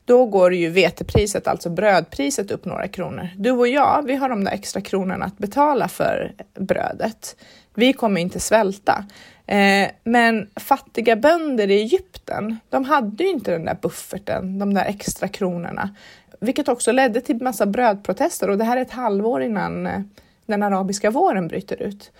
då 0.09 0.27
går 0.27 0.55
ju 0.55 0.71
vetepriset, 0.71 1.47
alltså 1.47 1.71
brödpriset, 1.71 2.50
upp 2.50 2.65
några 2.65 2.88
kronor. 2.88 3.29
Du 3.37 3.50
och 3.50 3.69
jag, 3.69 4.03
vi 4.07 4.17
har 4.17 4.29
de 4.29 4.45
där 4.45 4.53
extra 4.53 4.81
kronorna 4.81 5.25
att 5.25 5.38
betala 5.38 5.88
för 5.88 6.33
brödet. 6.55 7.37
Vi 7.75 7.93
kommer 7.93 8.21
inte 8.21 8.41
svälta. 8.41 9.05
Eh, 9.47 9.88
men 10.05 10.50
fattiga 10.57 11.17
bönder 11.17 11.71
i 11.71 11.81
Egypten, 11.81 12.57
de 12.69 12.85
hade 12.85 13.25
ju 13.25 13.31
inte 13.31 13.50
den 13.50 13.65
där 13.65 13.79
bufferten, 13.83 14.59
de 14.59 14.75
där 14.75 14.85
extra 14.85 15.29
kronorna, 15.29 15.95
vilket 16.40 16.68
också 16.68 16.92
ledde 16.92 17.21
till 17.21 17.42
massa 17.42 17.66
brödprotester 17.66 18.50
och 18.50 18.59
det 18.59 18.64
här 18.64 18.76
är 18.76 18.83
ett 18.83 18.90
halvår 18.90 19.42
innan 19.42 19.87
eh, 19.87 20.00
den 20.47 20.62
arabiska 20.62 21.11
våren 21.11 21.49
bryter 21.49 21.83
ut. 21.83 22.12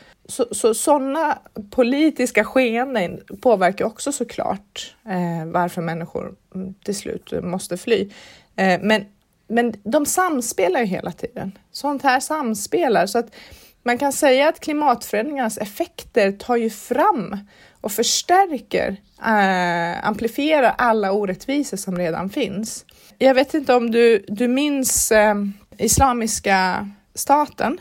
Så 0.51 0.75
sådana 0.75 1.39
politiska 1.71 2.45
skeenden 2.45 3.21
påverkar 3.41 3.85
också 3.85 4.13
såklart 4.13 4.95
eh, 5.07 5.47
varför 5.47 5.83
människor 5.83 6.35
mm, 6.55 6.75
till 6.75 6.97
slut 6.97 7.33
måste 7.43 7.77
fly. 7.77 8.11
Eh, 8.57 8.81
men, 8.83 9.05
men 9.47 9.75
de 9.83 10.07
samspelar 10.07 10.81
ju 10.81 10.87
hela 10.87 11.13
tiden. 11.13 11.53
Sånt 11.73 12.03
här 12.03 12.21
samspelar 12.21 13.07
så 13.07 13.19
att 13.19 13.35
man 13.83 13.99
kan 13.99 14.13
säga 14.13 14.49
att 14.49 14.61
klimatförändringarnas 14.61 15.59
effekter 15.59 16.33
tar 16.33 16.57
ju 16.57 16.71
fram 16.71 17.37
och 17.81 17.93
förstärker, 17.93 18.97
eh, 19.19 20.09
amplifierar 20.09 20.75
alla 20.79 21.13
orättvisor 21.13 21.77
som 21.77 21.99
redan 21.99 22.31
finns. 22.31 22.85
Jag 23.19 23.35
vet 23.35 23.55
inte 23.55 23.75
om 23.75 23.91
du, 23.91 24.25
du 24.29 24.49
minns 24.49 25.13
eh, 25.13 25.35
Islamiska 25.79 26.91
staten. 27.15 27.81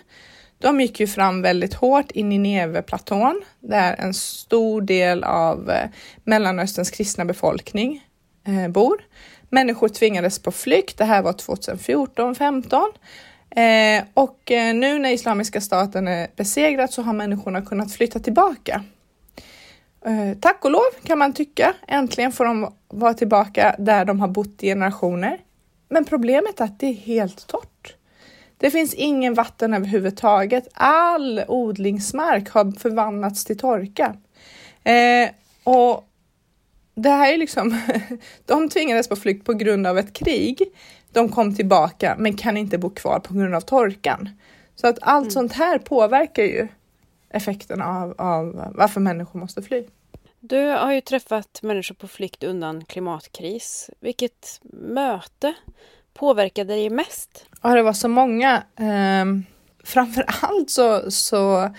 De 0.60 0.82
gick 0.82 1.00
ju 1.00 1.08
fram 1.08 1.42
väldigt 1.42 1.74
hårt 1.74 2.12
i 2.14 2.24
Nineveplatån 2.24 3.42
där 3.60 3.96
en 4.00 4.14
stor 4.14 4.82
del 4.82 5.24
av 5.24 5.70
eh, 5.70 5.90
Mellanösterns 6.24 6.92
kristna 6.92 7.26
befolkning 7.26 8.04
eh, 8.48 8.68
bor. 8.68 9.02
Människor 9.50 9.90
tvingades 9.90 10.40
på 10.40 10.52
flykt. 10.52 10.98
Det 10.98 11.06
här 11.06 11.22
var 11.22 11.34
2014, 11.34 12.36
15 12.36 12.92
Eh, 13.58 14.04
och 14.14 14.52
eh, 14.52 14.76
nu 14.76 15.00
när 15.00 15.10
Islamiska 15.10 15.62
staten 15.62 16.08
är 16.08 16.28
besegrad 16.36 16.90
så 16.90 17.02
har 17.02 17.14
människorna 17.14 17.62
kunnat 17.62 17.92
flytta 17.92 18.20
tillbaka. 18.20 18.84
Eh, 20.08 20.38
tack 20.40 20.66
och 20.66 20.72
lov 20.72 20.92
kan 21.04 21.18
man 21.18 21.34
tycka. 21.34 21.74
Äntligen 21.88 22.32
får 22.32 22.46
de 22.46 22.74
vara 22.88 23.14
tillbaka 23.14 23.76
där 23.80 24.06
de 24.06 24.20
har 24.20 24.28
bott 24.28 24.64
i 24.64 24.68
generationer. 24.68 25.40
Men 25.90 26.06
problemet 26.06 26.60
är 26.60 26.66
att 26.66 26.80
det 26.80 26.88
är 26.88 26.94
helt 26.94 27.48
torrt. 27.48 27.96
Det 28.58 28.72
finns 28.72 28.94
ingen 28.94 29.34
vatten 29.34 29.74
överhuvudtaget. 29.74 30.68
All 30.74 31.42
odlingsmark 31.48 32.50
har 32.50 32.80
förvandlats 32.80 33.46
till 33.46 33.58
torka. 33.58 34.16
Eh, 34.84 35.30
och 35.64 36.08
det 36.96 37.10
här 37.10 37.34
är 37.34 37.38
liksom, 37.38 37.82
de 38.46 38.70
tvingades 38.70 39.08
på 39.08 39.16
flykt 39.16 39.46
på 39.46 39.54
grund 39.54 39.88
av 39.88 39.98
ett 39.98 40.14
krig. 40.14 40.62
De 41.12 41.30
kom 41.30 41.56
tillbaka 41.56 42.16
men 42.20 42.38
kan 42.38 42.58
inte 42.58 42.78
bo 42.78 42.90
kvar 42.90 43.20
på 43.20 43.34
grund 43.34 43.56
av 43.56 43.62
torkan. 43.62 44.30
Så 44.76 44.88
att 44.88 44.98
allt 45.02 45.24
mm. 45.24 45.32
sånt 45.32 45.54
här 45.54 45.78
påverkar 45.78 46.44
ju 46.44 46.68
effekten 47.30 47.82
av, 47.82 48.16
av 48.18 48.72
varför 48.76 49.02
människor 49.02 49.40
måste 49.40 49.62
fly. 49.62 49.84
Du 50.50 50.68
har 50.68 50.92
ju 50.92 51.02
träffat 51.02 51.60
människor 51.62 51.96
på 51.96 52.08
flykt 52.08 52.44
undan 52.44 52.86
klimatkris. 52.86 53.90
Vilket 54.00 54.60
möte 54.74 55.54
påverkade 56.14 56.74
dig 56.74 56.90
mest? 56.90 57.46
Ja, 57.62 57.70
det 57.70 57.82
var 57.82 57.94
så 57.94 58.08
många. 58.08 58.64
Ehm, 58.76 59.30
um, 59.30 59.46
framför 59.84 60.26
allt 60.28 60.70
så, 60.70 61.12
så 61.12 61.70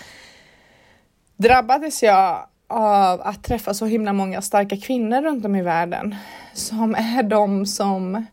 drabbades 1.36 2.02
jag 2.02 2.48
av 2.66 3.20
att 3.20 3.44
träffa 3.44 3.74
så 3.74 3.86
himla 3.86 4.12
många 4.12 4.42
starka 4.42 4.76
kvinnor 4.76 5.22
runt 5.22 5.44
om 5.44 5.56
i 5.56 5.62
världen 5.62 6.16
som 6.52 6.94
är 6.94 7.22
de 7.22 7.66
som 7.66 8.26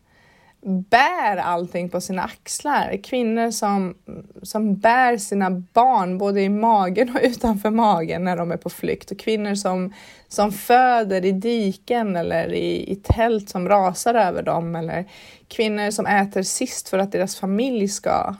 bär 0.66 1.36
allting 1.36 1.88
på 1.88 2.00
sina 2.00 2.22
axlar. 2.22 2.96
Kvinnor 3.04 3.50
som, 3.50 3.94
som 4.42 4.74
bär 4.76 5.16
sina 5.16 5.50
barn 5.50 6.18
både 6.18 6.40
i 6.40 6.48
magen 6.48 7.10
och 7.16 7.20
utanför 7.22 7.70
magen 7.70 8.24
när 8.24 8.36
de 8.36 8.52
är 8.52 8.56
på 8.56 8.70
flykt 8.70 9.10
och 9.10 9.18
kvinnor 9.18 9.54
som, 9.54 9.92
som 10.28 10.52
föder 10.52 11.24
i 11.24 11.32
diken 11.32 12.16
eller 12.16 12.52
i, 12.52 12.92
i 12.92 12.96
tält 12.96 13.48
som 13.48 13.68
rasar 13.68 14.14
över 14.14 14.42
dem 14.42 14.76
eller 14.76 15.04
kvinnor 15.48 15.90
som 15.90 16.06
äter 16.06 16.42
sist 16.42 16.88
för 16.88 16.98
att 16.98 17.12
deras 17.12 17.36
familj 17.36 17.88
ska 17.88 18.34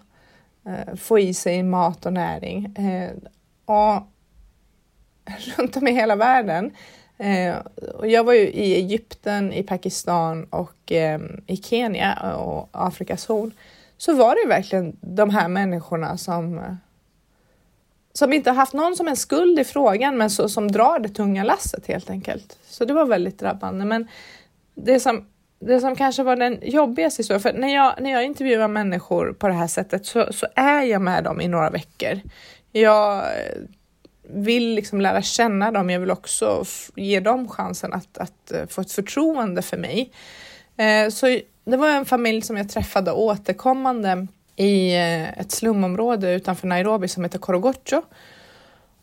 eh, 0.66 0.96
få 0.96 1.18
i 1.18 1.34
sig 1.34 1.62
mat 1.62 2.06
och 2.06 2.12
näring. 2.12 2.76
Eh, 2.76 3.10
och 3.64 4.02
runt 5.56 5.76
om 5.76 5.88
i 5.88 5.92
hela 5.92 6.16
världen 6.16 6.72
Eh, 7.18 7.56
och 7.94 8.08
jag 8.08 8.24
var 8.24 8.32
ju 8.32 8.48
i 8.48 8.74
Egypten, 8.74 9.52
i 9.52 9.62
Pakistan 9.62 10.44
och 10.44 10.92
eh, 10.92 11.20
i 11.46 11.56
Kenya 11.56 12.36
och 12.36 12.68
Afrikas 12.72 13.26
horn. 13.26 13.52
Så 13.98 14.14
var 14.14 14.44
det 14.44 14.48
verkligen 14.48 14.96
de 15.00 15.30
här 15.30 15.48
människorna 15.48 16.16
som 16.16 16.76
som 18.16 18.32
inte 18.32 18.50
haft 18.50 18.72
någon 18.72 18.96
som 18.96 19.08
en 19.08 19.16
skuld 19.16 19.58
i 19.58 19.64
frågan, 19.64 20.16
men 20.16 20.30
så, 20.30 20.48
som 20.48 20.72
drar 20.72 20.98
det 20.98 21.08
tunga 21.08 21.44
lasset 21.44 21.86
helt 21.86 22.10
enkelt. 22.10 22.58
Så 22.68 22.84
det 22.84 22.94
var 22.94 23.06
väldigt 23.06 23.38
drabbande. 23.38 23.84
Men 23.84 24.08
det 24.74 25.00
som, 25.00 25.26
det 25.58 25.80
som 25.80 25.96
kanske 25.96 26.22
var 26.22 26.36
den 26.36 26.58
jobbigaste 26.62 27.20
historien, 27.20 27.40
för 27.40 27.52
när 27.52 27.74
jag, 27.74 27.94
när 28.00 28.10
jag 28.10 28.24
intervjuar 28.24 28.68
människor 28.68 29.32
på 29.32 29.48
det 29.48 29.54
här 29.54 29.66
sättet 29.66 30.06
så, 30.06 30.32
så 30.32 30.46
är 30.54 30.82
jag 30.82 31.02
med 31.02 31.24
dem 31.24 31.40
i 31.40 31.48
några 31.48 31.70
veckor. 31.70 32.20
Jag 32.72 33.24
vill 34.28 34.74
liksom 34.74 35.00
lära 35.00 35.22
känna 35.22 35.70
dem. 35.70 35.90
Jag 35.90 36.00
vill 36.00 36.10
också 36.10 36.64
ge 36.94 37.20
dem 37.20 37.48
chansen 37.48 37.92
att, 37.92 38.18
att 38.18 38.52
eh, 38.52 38.66
få 38.66 38.80
ett 38.80 38.92
förtroende 38.92 39.62
för 39.62 39.76
mig. 39.76 40.10
Eh, 40.76 41.08
så 41.10 41.40
det 41.64 41.76
var 41.76 41.88
en 41.88 42.04
familj 42.04 42.42
som 42.42 42.56
jag 42.56 42.68
träffade 42.68 43.12
återkommande 43.12 44.26
i 44.56 44.94
eh, 44.94 45.38
ett 45.38 45.52
slumområde 45.52 46.32
utanför 46.32 46.66
Nairobi 46.66 47.08
som 47.08 47.24
heter 47.24 47.38
Korogocho. 47.38 48.02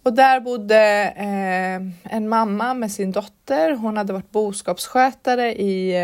Och 0.03 0.13
där 0.13 0.39
bodde 0.39 1.13
eh, 1.15 2.15
en 2.15 2.29
mamma 2.29 2.73
med 2.73 2.91
sin 2.91 3.11
dotter. 3.11 3.71
Hon 3.71 3.97
hade 3.97 4.13
varit 4.13 4.31
boskapsskötare 4.31 5.53
i, 5.53 5.95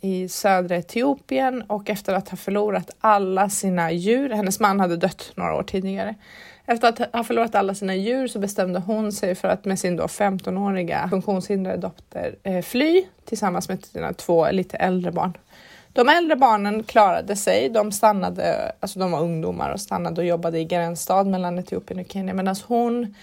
i 0.00 0.28
södra 0.28 0.76
Etiopien 0.76 1.62
och 1.62 1.90
efter 1.90 2.14
att 2.14 2.28
ha 2.28 2.36
förlorat 2.36 2.90
alla 3.00 3.48
sina 3.48 3.92
djur, 3.92 4.30
hennes 4.30 4.60
man 4.60 4.80
hade 4.80 4.96
dött 4.96 5.32
några 5.34 5.54
år 5.54 5.62
tidigare, 5.62 6.14
efter 6.66 6.88
att 6.88 7.14
ha 7.14 7.24
förlorat 7.24 7.54
alla 7.54 7.74
sina 7.74 7.94
djur 7.94 8.28
så 8.28 8.38
bestämde 8.38 8.78
hon 8.78 9.12
sig 9.12 9.34
för 9.34 9.48
att 9.48 9.64
med 9.64 9.78
sin 9.78 9.96
då 9.96 10.04
15-åriga 10.04 11.08
funktionshindrade 11.10 11.76
dotter 11.76 12.36
eh, 12.42 12.62
fly 12.62 13.04
tillsammans 13.24 13.68
med 13.68 13.84
sina 13.84 14.12
två 14.12 14.50
lite 14.50 14.76
äldre 14.76 15.12
barn. 15.12 15.36
De 15.92 16.08
äldre 16.08 16.36
barnen 16.36 16.82
klarade 16.82 17.36
sig. 17.36 17.68
De 17.68 17.92
stannade, 17.92 18.72
alltså 18.80 18.98
de 18.98 19.10
var 19.10 19.20
ungdomar 19.20 19.72
och 19.72 19.80
stannade 19.80 20.20
och 20.20 20.26
jobbade 20.26 20.58
i 20.58 20.64
gränsstad 20.64 21.24
mellan 21.24 21.58
Etiopien 21.58 22.00
och 22.00 22.12
Kenya 22.12 22.34
medan 22.34 22.56
hon 22.66 23.14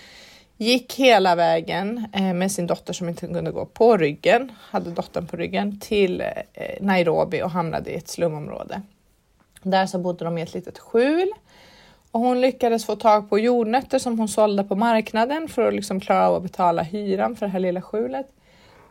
gick 0.57 0.93
hela 0.93 1.35
vägen 1.35 2.07
eh, 2.13 2.33
med 2.33 2.51
sin 2.51 2.67
dotter 2.67 2.93
som 2.93 3.09
inte 3.09 3.27
kunde 3.27 3.51
gå 3.51 3.65
på 3.65 3.97
ryggen, 3.97 4.51
hade 4.59 4.91
dottern 4.91 5.27
på 5.27 5.37
ryggen 5.37 5.79
till 5.79 6.21
eh, 6.21 6.27
Nairobi 6.81 7.43
och 7.43 7.51
hamnade 7.51 7.91
i 7.91 7.95
ett 7.95 8.07
slumområde. 8.07 8.81
Där 9.61 9.85
så 9.85 9.99
bodde 9.99 10.25
de 10.25 10.37
i 10.37 10.41
ett 10.41 10.53
litet 10.53 10.79
skjul 10.79 11.31
och 12.13 12.19
hon 12.19 12.41
lyckades 12.41 12.85
få 12.85 12.95
tag 12.95 13.29
på 13.29 13.39
jordnötter 13.39 13.99
som 13.99 14.19
hon 14.19 14.27
sålde 14.27 14.63
på 14.63 14.75
marknaden 14.75 15.47
för 15.47 15.67
att 15.67 15.73
liksom 15.73 15.99
klara 15.99 16.27
av 16.27 16.35
att 16.35 16.43
betala 16.43 16.83
hyran 16.83 17.35
för 17.35 17.45
det 17.45 17.51
här 17.51 17.59
lilla 17.59 17.81
skjulet. 17.81 18.27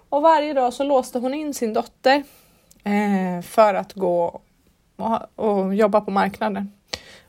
Och 0.09 0.23
varje 0.23 0.55
dag 0.55 0.73
så 0.73 0.85
låste 0.85 1.19
hon 1.19 1.35
in 1.35 1.55
sin 1.55 1.73
dotter 1.73 2.23
eh, 2.85 3.43
för 3.43 3.75
att 3.75 3.93
gå 3.93 4.41
och, 4.97 5.19
och, 5.37 5.75
jobba 5.75 6.01
på 6.01 6.11
marknaden. 6.11 6.73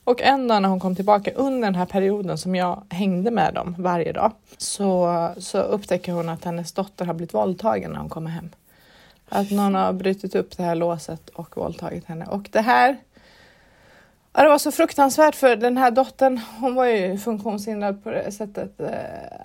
Och 0.03 0.21
en 0.21 0.47
dag 0.47 0.61
när 0.61 0.69
hon 0.69 0.79
kom 0.79 0.95
tillbaka 0.95 1.31
under 1.31 1.67
den 1.67 1.75
här 1.75 1.85
perioden 1.85 2.37
som 2.37 2.55
jag 2.55 2.83
hängde 2.89 3.31
med 3.31 3.53
dem 3.53 3.75
varje 3.77 4.11
dag 4.11 4.31
så, 4.57 5.29
så 5.37 5.57
upptäcker 5.57 6.11
hon 6.11 6.29
att 6.29 6.45
hennes 6.45 6.71
dotter 6.71 7.05
har 7.05 7.13
blivit 7.13 7.33
våldtagen 7.33 7.91
när 7.91 7.99
hon 7.99 8.09
kommer 8.09 8.29
hem. 8.29 8.49
Att 9.29 9.51
någon 9.51 9.75
har 9.75 9.93
brutit 9.93 10.35
upp 10.35 10.57
det 10.57 10.63
här 10.63 10.75
låset 10.75 11.29
och 11.29 11.57
våldtagit 11.57 12.05
henne. 12.05 12.25
Och 12.25 12.49
det 12.51 12.61
här 12.61 12.97
Ja, 14.35 14.43
det 14.43 14.49
var 14.49 14.57
så 14.57 14.71
fruktansvärt 14.71 15.35
för 15.35 15.55
den 15.55 15.77
här 15.77 15.91
dottern, 15.91 16.39
hon 16.59 16.75
var 16.75 16.85
ju 16.85 17.17
funktionshindrad 17.17 18.03
på 18.03 18.09
det 18.09 18.31
sättet 18.31 18.81
eh, 18.81 18.89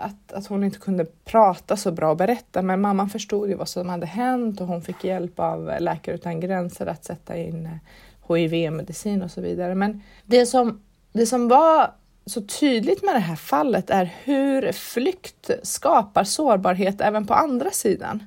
att, 0.01 0.33
att 0.33 0.47
hon 0.47 0.65
inte 0.65 0.79
kunde 0.79 1.05
prata 1.25 1.77
så 1.77 1.93
bra 1.93 2.11
och 2.11 2.17
berätta. 2.17 2.63
Men 2.63 2.81
mamman 2.81 3.11
förstod 3.11 3.49
ju 3.49 3.55
vad 3.55 3.69
som 3.69 3.89
hade 3.89 4.07
hänt 4.07 4.61
och 4.61 4.67
hon 4.67 4.83
fick 4.83 5.05
hjälp 5.05 5.41
av 5.41 5.73
Läkare 5.81 6.15
utan 6.15 6.41
gränser 6.41 6.87
att 6.87 7.05
sätta 7.05 7.37
in 7.37 7.67
eh, 7.67 8.37
HIV-medicin 8.37 9.23
och 9.23 9.31
så 9.31 9.41
vidare. 9.41 9.75
Men 9.75 10.03
det 10.27 10.47
som, 10.47 10.81
det 11.13 11.27
som 11.27 11.49
var 11.49 11.91
så 12.27 12.43
tydligt 12.43 13.03
med 13.03 13.15
det 13.15 13.21
här 13.21 13.37
fallet 13.37 13.91
är 13.91 14.15
hur 14.25 14.73
flykt 14.73 15.51
skapar 15.63 16.25
sårbarhet 16.25 17.01
även 17.01 17.27
på 17.27 17.35
andra 17.35 17.71
sidan. 17.71 18.23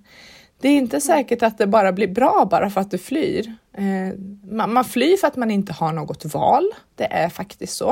Det 0.62 0.70
är 0.70 0.78
inte 0.78 1.02
säkert 1.02 1.44
att 1.44 1.58
det 1.58 1.68
bara 1.68 1.92
blir 1.92 2.08
bra 2.08 2.48
bara 2.52 2.70
för 2.70 2.82
att 2.82 2.92
du 2.92 2.98
flyr. 2.98 3.56
Eh, 3.74 4.18
man, 4.68 4.86
flyr 4.86 5.18
för 5.18 5.28
att 5.28 5.36
man 5.36 5.52
inte 5.52 5.74
har 5.74 5.94
något 5.94 6.26
val. 6.26 6.64
Det 6.96 7.14
är 7.14 7.30
faktiskt 7.30 7.78
så. 7.78 7.92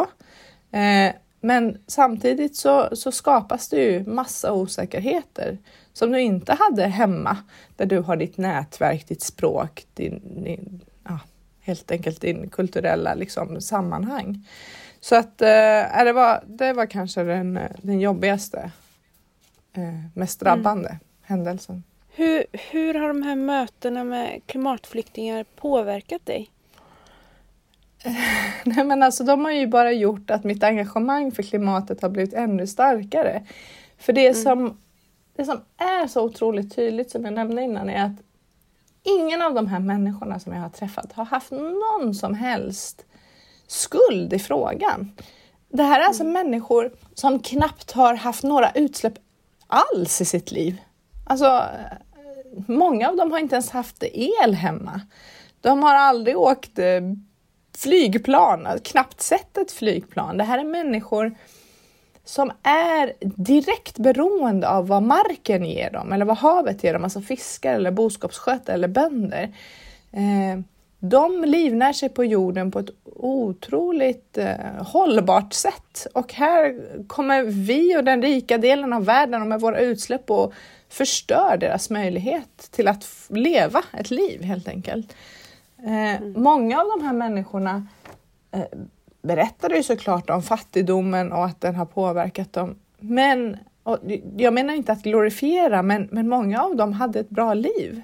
Eh, 0.71 1.13
men 1.41 1.77
samtidigt 1.87 2.55
så, 2.55 2.89
så 2.95 3.11
skapas 3.11 3.69
det 3.69 3.83
ju 3.83 4.03
massa 4.03 4.53
osäkerheter 4.53 5.57
som 5.93 6.11
du 6.11 6.21
inte 6.21 6.57
hade 6.59 6.85
hemma 6.85 7.37
där 7.75 7.85
du 7.85 7.99
har 7.99 8.15
ditt 8.15 8.37
nätverk, 8.37 9.07
ditt 9.07 9.21
språk, 9.21 9.85
din, 9.93 10.43
din 10.43 10.81
ja, 11.03 11.19
helt 11.61 11.91
enkelt 11.91 12.21
din 12.21 12.49
kulturella 12.49 13.13
liksom, 13.13 13.61
sammanhang. 13.61 14.47
Så 14.99 15.15
att 15.15 15.41
eh, 15.41 16.03
det, 16.03 16.13
var, 16.13 16.43
det 16.47 16.73
var 16.73 16.85
kanske 16.85 17.23
den, 17.23 17.59
den 17.81 17.99
jobbigaste 17.99 18.71
eh, 19.73 20.03
mest 20.13 20.39
drabbande 20.39 20.89
mm. 20.89 20.99
händelsen. 21.21 21.83
Hur, 22.19 22.45
hur 22.51 22.93
har 22.93 23.07
de 23.07 23.21
här 23.21 23.35
mötena 23.35 24.03
med 24.03 24.41
klimatflyktingar 24.45 25.45
påverkat 25.55 26.25
dig? 26.25 26.49
Nej 28.63 28.83
men 28.83 29.03
alltså 29.03 29.23
de 29.23 29.45
har 29.45 29.51
ju 29.51 29.67
bara 29.67 29.91
gjort 29.91 30.29
att 30.31 30.43
mitt 30.43 30.63
engagemang 30.63 31.31
för 31.31 31.43
klimatet 31.43 32.01
har 32.01 32.09
blivit 32.09 32.33
ännu 32.33 32.67
starkare. 32.67 33.45
För 33.97 34.13
det, 34.13 34.27
mm. 34.27 34.41
som, 34.43 34.77
det 35.35 35.45
som 35.45 35.61
är 35.77 36.07
så 36.07 36.23
otroligt 36.23 36.75
tydligt 36.75 37.11
som 37.11 37.25
jag 37.25 37.33
nämnde 37.33 37.61
innan 37.61 37.89
är 37.89 38.05
att 38.05 38.21
ingen 39.03 39.41
av 39.41 39.53
de 39.53 39.67
här 39.67 39.79
människorna 39.79 40.39
som 40.39 40.53
jag 40.53 40.61
har 40.61 40.69
träffat 40.69 41.13
har 41.13 41.25
haft 41.25 41.51
någon 41.51 42.13
som 42.13 42.33
helst 42.33 43.05
skuld 43.67 44.33
i 44.33 44.39
frågan. 44.39 45.11
Det 45.69 45.83
här 45.83 45.99
är 45.99 46.05
alltså 46.05 46.23
mm. 46.23 46.33
människor 46.33 46.91
som 47.13 47.39
knappt 47.39 47.91
har 47.91 48.15
haft 48.15 48.43
några 48.43 48.71
utsläpp 48.71 49.17
alls 49.67 50.21
i 50.21 50.25
sitt 50.25 50.51
liv. 50.51 50.81
Alltså, 51.25 51.63
många 52.67 53.09
av 53.09 53.15
dem 53.15 53.31
har 53.31 53.39
inte 53.39 53.55
ens 53.55 53.69
haft 53.69 54.03
el 54.13 54.53
hemma. 54.53 55.01
De 55.61 55.83
har 55.83 55.95
aldrig 55.95 56.37
åkt 56.37 56.79
eh, 56.79 57.01
flygplan, 57.77 58.67
knappt 58.83 59.21
sett 59.21 59.57
ett 59.57 59.71
flygplan. 59.71 60.37
Det 60.37 60.43
här 60.43 60.59
är 60.59 60.63
människor 60.63 61.35
som 62.25 62.51
är 62.63 63.13
direkt 63.19 63.97
beroende 63.97 64.69
av 64.69 64.87
vad 64.87 65.03
marken 65.03 65.65
ger 65.65 65.91
dem 65.91 66.13
eller 66.13 66.25
vad 66.25 66.37
havet 66.37 66.83
ger 66.83 66.93
dem, 66.93 67.03
alltså 67.03 67.21
fiskare 67.21 67.75
eller 67.75 67.91
boskapsskötare 67.91 68.73
eller 68.73 68.87
bönder. 68.87 69.43
Eh, 70.11 70.59
de 70.99 71.43
livnär 71.43 71.93
sig 71.93 72.09
på 72.09 72.25
jorden 72.25 72.71
på 72.71 72.79
ett 72.79 72.89
otroligt 73.15 74.37
eh, 74.37 74.55
hållbart 74.79 75.53
sätt 75.53 76.07
och 76.13 76.33
här 76.33 76.79
kommer 77.07 77.43
vi 77.43 77.97
och 77.97 78.03
den 78.03 78.21
rika 78.21 78.57
delen 78.57 78.93
av 78.93 79.05
världen 79.05 79.41
och 79.41 79.47
med 79.47 79.59
våra 79.59 79.79
utsläpp 79.79 80.31
och 80.31 80.53
förstör 80.89 81.57
deras 81.57 81.89
möjlighet 81.89 82.71
till 82.71 82.87
att 82.87 83.07
leva 83.27 83.83
ett 83.93 84.11
liv 84.11 84.43
helt 84.43 84.67
enkelt. 84.67 85.15
Eh, 85.77 86.15
mm. 86.15 86.33
Många 86.43 86.81
av 86.81 86.87
de 86.97 87.05
här 87.05 87.13
människorna 87.13 87.87
eh, 88.51 88.63
berättade 89.21 89.75
ju 89.75 89.83
såklart 89.83 90.29
om 90.29 90.41
fattigdomen 90.41 91.31
och 91.31 91.45
att 91.45 91.61
den 91.61 91.75
har 91.75 91.85
påverkat 91.85 92.53
dem. 92.53 92.75
Men 92.99 93.57
jag 94.37 94.53
menar 94.53 94.73
inte 94.73 94.91
att 94.91 95.03
glorifiera, 95.03 95.81
men, 95.81 96.09
men 96.11 96.29
många 96.29 96.63
av 96.63 96.75
dem 96.75 96.93
hade 96.93 97.19
ett 97.19 97.29
bra 97.29 97.53
liv. 97.53 98.01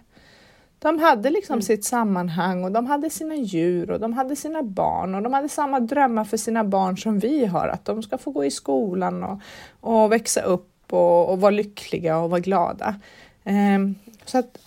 De 0.79 0.99
hade 0.99 1.29
liksom 1.29 1.53
mm. 1.53 1.61
sitt 1.61 1.85
sammanhang 1.85 2.63
och 2.63 2.71
de 2.71 2.85
hade 2.85 3.09
sina 3.09 3.35
djur 3.35 3.91
och 3.91 3.99
de 3.99 4.13
hade 4.13 4.35
sina 4.35 4.63
barn 4.63 5.15
och 5.15 5.21
de 5.21 5.33
hade 5.33 5.49
samma 5.49 5.79
drömmar 5.79 6.23
för 6.23 6.37
sina 6.37 6.63
barn 6.63 6.97
som 6.97 7.19
vi 7.19 7.45
har, 7.45 7.67
att 7.67 7.85
de 7.85 8.03
ska 8.03 8.17
få 8.17 8.31
gå 8.31 8.45
i 8.45 8.51
skolan 8.51 9.23
och, 9.23 9.39
och 9.79 10.11
växa 10.11 10.41
upp 10.41 10.74
och, 10.93 11.29
och 11.29 11.41
vara 11.41 11.51
lyckliga 11.51 12.17
och 12.17 12.29
vara 12.29 12.39
glada. 12.39 12.95
Ehm, 13.43 13.95
så 14.25 14.37
att 14.37 14.57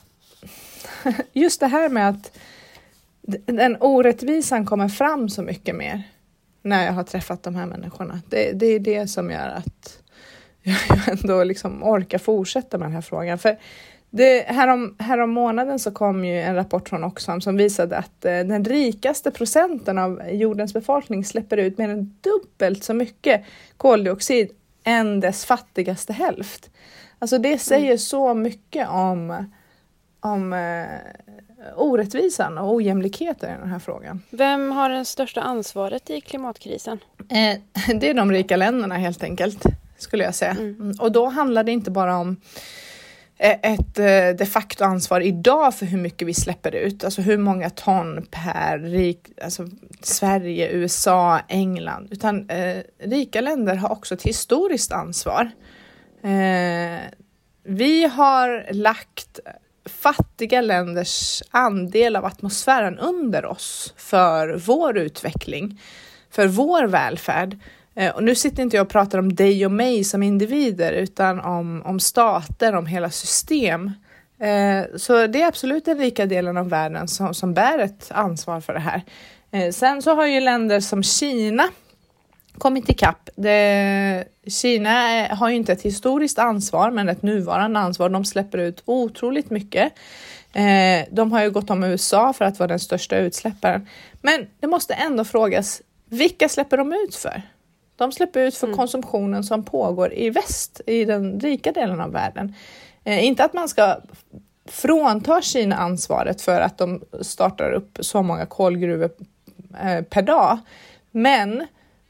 just 1.33 1.61
det 1.61 1.67
här 1.67 1.89
med 1.89 2.09
att 2.09 2.39
den 3.47 3.77
orättvisan 3.81 4.67
kommer 4.67 4.89
fram 4.89 5.29
så 5.29 5.43
mycket 5.43 5.77
mer 5.77 6.03
när 6.63 6.87
jag 6.87 6.93
har 6.93 7.05
träffat 7.05 7.43
de 7.43 7.55
här 7.55 7.67
människorna. 7.67 8.21
Det, 8.29 8.53
det 8.53 8.67
är 8.67 8.79
det 8.79 9.09
som 9.09 9.31
gör 9.31 9.49
att 9.49 10.03
jag 10.63 11.09
ändå 11.09 11.45
liksom 11.45 11.85
orkar 11.85 12.19
fortsätta 12.19 12.79
med 12.79 12.87
den 12.87 12.95
här 12.95 13.01
frågan. 13.01 13.39
För 13.39 13.59
det, 14.11 14.45
härom, 14.47 14.97
härom 14.99 15.31
månaden 15.31 15.79
så 15.79 15.91
kom 15.91 16.25
ju 16.25 16.41
en 16.41 16.55
rapport 16.55 16.89
från 16.89 17.05
Oxfam 17.05 17.41
som 17.41 17.57
visade 17.57 17.97
att 17.97 18.25
eh, 18.25 18.31
den 18.33 18.65
rikaste 18.65 19.31
procenten 19.31 19.99
av 19.99 20.23
jordens 20.31 20.75
befolkning 20.75 21.25
släpper 21.25 21.57
ut 21.57 21.79
mer 21.79 21.89
än 21.89 22.17
dubbelt 22.21 22.85
så 22.85 22.95
mycket 22.95 23.45
koldioxid 23.77 24.51
än 24.89 25.21
dess 25.21 25.45
fattigaste 25.45 26.13
hälft. 26.13 26.71
Alltså 27.19 27.39
det 27.39 27.59
säger 27.59 27.87
mm. 27.87 27.99
så 27.99 28.35
mycket 28.35 28.89
om, 28.89 29.51
om 30.21 30.53
eh, 30.53 30.87
orättvisan 31.77 32.59
och 32.59 32.75
ojämlikheten 32.75 33.55
i 33.55 33.59
den 33.59 33.71
här 33.71 33.79
frågan. 33.79 34.23
Vem 34.31 34.71
har 34.71 34.91
det 34.91 35.05
största 35.05 35.41
ansvaret 35.41 36.11
i 36.11 36.21
klimatkrisen? 36.21 36.99
Eh, 37.19 37.59
det 38.01 38.11
är 38.11 38.15
de 38.15 38.33
rika 38.33 38.57
länderna 38.57 38.95
helt 38.95 39.23
enkelt, 39.23 39.63
skulle 39.99 40.25
jag 40.25 40.35
säga. 40.35 40.51
Mm. 40.51 40.77
mm. 40.81 40.97
Och 41.01 41.13
då 41.13 41.27
handlar 41.27 41.65
det 41.65 41.73
inte 41.73 41.91
bara 41.91 42.17
om 42.17 42.37
Eh, 43.41 43.57
ett 43.63 43.99
eh, 43.99 44.37
de 44.39 44.47
facto 44.47 44.85
ansvar 44.85 45.21
idag 45.21 45.75
för 45.75 45.87
hur 45.87 45.99
mycket 45.99 46.29
vi 46.29 46.35
släpper 46.35 46.75
ut, 46.75 47.05
alltså 47.05 47.23
hur 47.23 47.39
många 47.39 47.71
ton 47.71 48.27
per 48.31 48.79
rik, 48.79 49.29
alltså 49.43 49.69
Sverige, 50.03 50.71
USA, 50.73 51.41
England, 51.49 52.09
utan 52.11 52.51
eh, 52.51 52.83
rika 52.99 53.41
länder 53.41 53.75
har 53.75 53.93
också 53.93 54.15
ett 54.15 54.23
historiskt 54.23 54.93
ansvar. 54.93 55.51
Eh, 56.23 57.01
vi 57.63 58.05
har 58.05 58.73
lagt 58.73 59.41
fattiga 59.85 60.61
länders 60.61 61.43
andel 61.51 62.17
av 62.17 62.25
atmosfären 62.25 62.99
under 62.99 63.47
oss 63.47 63.95
för 63.97 64.55
vår 64.67 64.99
utveckling, 64.99 65.81
för 66.31 66.47
vår 66.47 66.85
välfärd. 66.87 67.57
Eh, 67.99 68.15
och 68.15 68.25
nu 68.25 68.35
sitter 68.35 68.63
inte 68.63 68.77
jag 68.77 68.85
och 68.85 68.91
pratar 68.91 69.19
om 69.19 69.35
dig 69.35 69.67
och 69.67 69.73
mig 69.73 70.05
som 70.05 70.23
individer 70.23 70.93
utan 70.93 71.41
om, 71.41 71.83
om 71.85 72.01
stater, 72.01 72.75
om 72.75 72.87
hela 72.87 73.11
system. 73.11 73.91
Eh, 74.41 74.97
så 74.97 75.27
det 75.27 75.43
är 75.43 75.47
absolut 75.47 75.85
den 75.85 75.99
rika 75.99 76.27
delen 76.27 76.57
av 76.57 76.69
världen 76.69 77.09
som, 77.09 77.35
som 77.35 77.55
bär 77.55 77.79
ett 77.79 78.11
ansvar 78.11 78.61
för 78.61 78.73
det 78.73 78.81
här. 78.81 79.03
Eh, 79.51 79.73
sen 79.73 80.03
så 80.03 80.15
har 80.15 80.27
ju 80.27 80.41
länder 80.41 80.81
som 80.81 81.03
Kina 81.03 81.65
kommit 82.59 82.89
ikapp. 82.89 83.31
Det, 83.37 84.25
Kina 84.47 85.27
har 85.35 85.49
ju 85.49 85.57
inte 85.57 85.73
ett 85.73 85.83
historiskt 85.83 86.39
ansvar, 86.39 86.91
men 86.91 87.09
ett 87.09 87.23
nuvarande 87.23 87.81
ansvar. 87.81 88.09
De 88.09 88.25
släpper 88.25 88.59
ut 88.59 88.83
otroligt 88.85 89.51
mycket. 89.51 89.93
De 91.11 91.33
har 91.33 91.43
ju 91.43 91.51
gått 91.51 91.71
om 91.71 91.85
USA 91.85 92.33
för 92.33 92.45
att 92.45 92.59
vara 92.59 92.67
den 92.67 92.79
största 92.79 93.17
utsläpparen. 93.17 93.89
Men 94.23 94.47
det 94.61 94.67
måste 94.67 94.95
ändå 94.95 95.25
frågas, 95.25 95.83
vilka 96.09 96.49
släpper 96.49 96.77
de 96.77 96.93
ut 96.93 97.15
för? 97.15 97.43
De 97.99 98.13
släpper 98.13 98.41
ut 98.41 98.55
för 98.55 98.67
mm. 98.67 98.77
konsumtionen 98.77 99.45
som 99.45 99.65
pågår 99.65 100.15
i 100.15 100.31
väst, 100.31 100.81
i 100.87 101.05
den 101.05 101.41
rika 101.41 101.73
delen 101.73 102.01
av 102.01 102.13
världen. 102.13 102.55
Eh, 103.05 103.25
inte 103.25 103.45
att 103.45 103.53
man 103.53 103.69
ska 103.69 103.97
frånta 104.67 105.43
Kina 105.43 105.77
ansvaret 105.77 106.43
för 106.43 106.61
att 106.61 106.79
de 106.79 107.03
startar 107.21 107.73
upp 107.73 107.99
så 108.01 108.23
många 108.23 108.47
kolgruvor 108.47 109.11
eh, 109.83 110.03
per 110.05 110.23
dag. 110.23 110.59
Men 111.11 111.61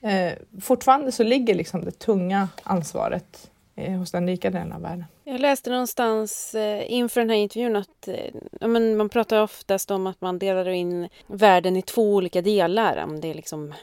eh, 0.01 0.33
fortfarande 0.61 1.12
så 1.12 1.22
ligger 1.22 1.55
liksom 1.55 1.85
det 1.85 1.98
tunga 1.98 2.48
ansvaret 2.62 3.51
eh, 3.77 3.98
hos 3.98 4.11
den 4.11 4.27
rika 4.27 4.51
delen 4.51 4.72
av 4.72 4.83
världen. 4.83 5.05
Jag 5.24 5.40
läste 5.40 5.70
någonstans 5.70 6.55
eh, 6.55 6.92
inför 6.92 7.20
den 7.20 7.31
här 7.31 7.37
intervjun 7.37 7.77
att 7.77 8.09
eh, 8.61 8.68
man 8.68 9.09
pratar 9.09 9.42
oftast 9.42 9.90
om 9.90 10.07
att 10.07 10.20
man 10.20 10.38
delar 10.38 10.68
in 10.68 11.09
världen 11.27 11.77
i 11.77 11.83
två 11.83 12.14
olika 12.14 12.42
delar. 12.42 13.05
Om 13.05 13.20
det 13.20 13.31
är 13.31 13.35
liksom 13.35 13.74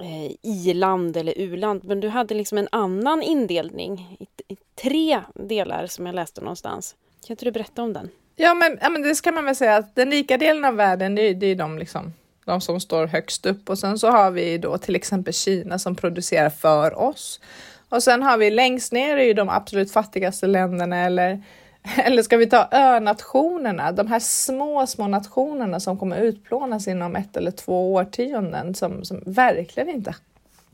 eh, 0.00 0.32
i-land 0.42 1.16
eller 1.16 1.34
u-land. 1.36 1.84
Men 1.84 2.00
du 2.00 2.08
hade 2.08 2.34
liksom 2.34 2.58
en 2.58 2.68
annan 2.72 3.22
indelning 3.22 4.16
i, 4.20 4.52
i, 4.52 4.56
tre 4.82 5.20
delar 5.34 5.86
som 5.86 6.06
jag 6.06 6.14
läste 6.14 6.40
någonstans. 6.40 6.94
Kan 7.26 7.32
inte 7.34 7.44
du 7.44 7.50
berätta 7.50 7.82
om 7.82 7.92
den? 7.92 8.08
Ja 8.36 8.54
men, 8.54 8.78
ja, 8.82 8.88
men 8.88 9.02
det 9.02 9.14
ska 9.14 9.32
man 9.32 9.44
väl 9.44 9.56
säga 9.56 9.76
att 9.76 9.94
den 9.94 10.10
rika 10.10 10.36
delen 10.36 10.64
av 10.64 10.74
världen, 10.74 11.14
det, 11.14 11.34
det 11.34 11.46
är 11.46 11.54
de 11.54 11.78
liksom 11.78 12.12
de 12.44 12.60
som 12.60 12.80
står 12.80 13.06
högst 13.06 13.46
upp 13.46 13.70
och 13.70 13.78
sen 13.78 13.98
så 13.98 14.10
har 14.10 14.30
vi 14.30 14.58
då 14.58 14.78
till 14.78 14.96
exempel 14.96 15.34
Kina 15.34 15.78
som 15.78 15.96
producerar 15.96 16.50
för 16.50 16.98
oss. 16.98 17.40
Och 17.88 18.02
sen 18.02 18.22
har 18.22 18.38
vi 18.38 18.50
längst 18.50 18.92
ner 18.92 19.16
i 19.16 19.32
de 19.32 19.48
absolut 19.48 19.92
fattigaste 19.92 20.46
länderna 20.46 20.96
eller 20.96 21.42
eller 21.96 22.22
ska 22.22 22.36
vi 22.36 22.46
ta 22.46 22.68
önationerna, 22.72 23.92
de 23.92 24.06
här 24.06 24.20
små, 24.20 24.86
små 24.86 25.08
nationerna 25.08 25.80
som 25.80 25.98
kommer 25.98 26.20
utplånas 26.20 26.88
inom 26.88 27.16
ett 27.16 27.36
eller 27.36 27.50
två 27.50 27.94
årtionden 27.94 28.74
som, 28.74 29.04
som 29.04 29.22
verkligen 29.26 29.88
inte 29.88 30.14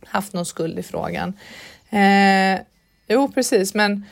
haft 0.05 0.33
någon 0.33 0.47
skuld 0.47 0.79
i 0.79 0.83
frågan. 0.83 1.33
Eh, 1.91 2.61
jo, 3.09 3.29
precis, 3.29 3.75
men 3.75 4.05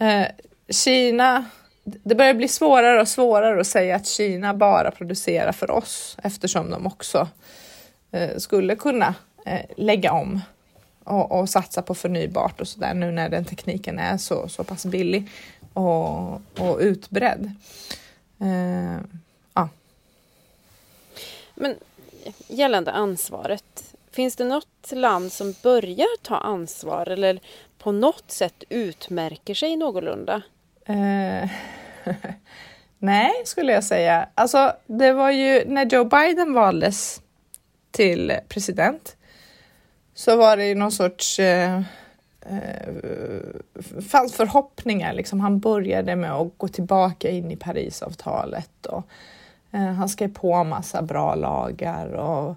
eh, 0.00 0.26
Kina 0.68 1.44
det 1.84 2.14
börjar 2.14 2.34
bli 2.34 2.48
svårare 2.48 3.00
och 3.00 3.08
svårare 3.08 3.60
att 3.60 3.66
säga 3.66 3.96
att 3.96 4.06
Kina 4.06 4.54
bara 4.54 4.90
producerar 4.90 5.52
för 5.52 5.70
oss 5.70 6.16
eftersom 6.22 6.70
de 6.70 6.86
också 6.86 7.28
eh, 8.10 8.36
skulle 8.36 8.76
kunna 8.76 9.14
eh, 9.46 9.60
lägga 9.76 10.12
om 10.12 10.40
och, 11.04 11.40
och, 11.40 11.48
satsa 11.48 11.82
på 11.82 11.94
förnybart 11.94 12.60
och 12.60 12.68
så 12.68 12.80
där 12.80 12.94
nu 12.94 13.10
när 13.10 13.28
den 13.28 13.44
tekniken 13.44 13.98
är 13.98 14.16
så, 14.16 14.48
så 14.48 14.64
pass 14.64 14.86
billig 14.86 15.30
och, 15.72 16.34
och 16.34 16.78
utbredd. 16.78 17.52
Eh, 18.40 19.00
ja. 19.54 19.68
Men 21.54 21.76
gällande 22.48 22.92
ansvaret, 22.92 23.94
finns 24.10 24.36
det 24.36 24.44
något 24.44 24.92
land 24.92 25.32
som 25.32 25.54
börjar 25.62 26.22
ta 26.22 26.36
ansvar 26.36 27.08
eller 27.08 27.40
på 27.78 27.92
något 27.92 28.30
sätt 28.30 28.64
utmärker 28.68 29.54
sig 29.54 29.76
någorlunda? 29.76 30.42
Eh, 30.84 31.50
nej, 32.98 33.32
skulle 33.44 33.72
jag 33.72 33.84
säga. 33.84 34.28
Alltså, 34.34 34.72
det 34.86 35.12
var 35.12 35.30
ju 35.30 35.64
när 35.66 35.86
Joe 35.86 36.04
Biden 36.04 36.54
valdes 36.54 37.20
till 37.90 38.32
president 38.48 39.16
så 40.14 40.36
var 40.36 40.56
det 40.56 40.66
ju 40.66 40.74
någon 40.74 40.92
sorts 40.92 41.38
eh, 41.38 41.82
eh, 42.50 44.00
fanns 44.00 44.34
förhoppningar. 44.34 45.12
Liksom. 45.12 45.40
Han 45.40 45.58
började 45.58 46.16
med 46.16 46.32
att 46.32 46.58
gå 46.58 46.68
tillbaka 46.68 47.30
in 47.30 47.50
i 47.50 47.56
Parisavtalet 47.56 48.86
och 48.86 49.02
eh, 49.70 49.80
han 49.80 50.08
skrev 50.08 50.34
på 50.34 50.64
massa 50.64 51.02
bra 51.02 51.34
lagar 51.34 52.06
och 52.12 52.56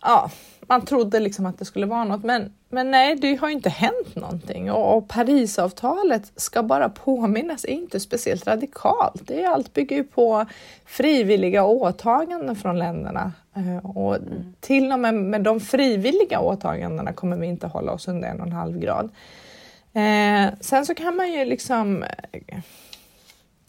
ja, 0.00 0.30
man 0.60 0.84
trodde 0.84 1.20
liksom 1.20 1.46
att 1.46 1.58
det 1.58 1.64
skulle 1.64 1.86
vara 1.86 2.04
något, 2.04 2.24
men, 2.24 2.52
men 2.68 2.90
nej, 2.90 3.14
det 3.14 3.34
har 3.34 3.48
ju 3.48 3.54
inte 3.54 3.70
hänt 3.70 4.14
någonting 4.14 4.72
och, 4.72 4.96
och 4.96 5.08
Parisavtalet 5.08 6.32
ska 6.36 6.62
bara 6.62 6.88
påminnas 6.88 7.64
är 7.64 7.68
inte 7.68 8.00
speciellt 8.00 8.46
radikalt. 8.46 9.22
Det 9.26 9.42
är 9.42 9.48
allt 9.48 9.74
bygger 9.74 9.96
ju 9.96 10.04
på 10.04 10.46
frivilliga 10.86 11.64
åtaganden 11.64 12.56
från 12.56 12.78
länderna 12.78 13.32
och 13.82 14.16
mm. 14.16 14.54
till 14.60 14.92
och 14.92 15.00
med 15.00 15.14
med 15.14 15.42
de 15.42 15.60
frivilliga 15.60 16.40
åtagandena 16.40 17.12
kommer 17.12 17.36
vi 17.36 17.46
inte 17.46 17.66
hålla 17.66 17.92
oss 17.92 18.08
under 18.08 18.28
en 18.28 18.40
och 18.40 18.46
en 18.46 18.52
halv 18.52 18.78
grad. 18.78 19.10
Eh, 19.92 20.54
sen 20.60 20.86
så 20.86 20.94
kan 20.94 21.16
man 21.16 21.32
ju 21.32 21.44
liksom 21.44 22.02
eh, 22.02 22.58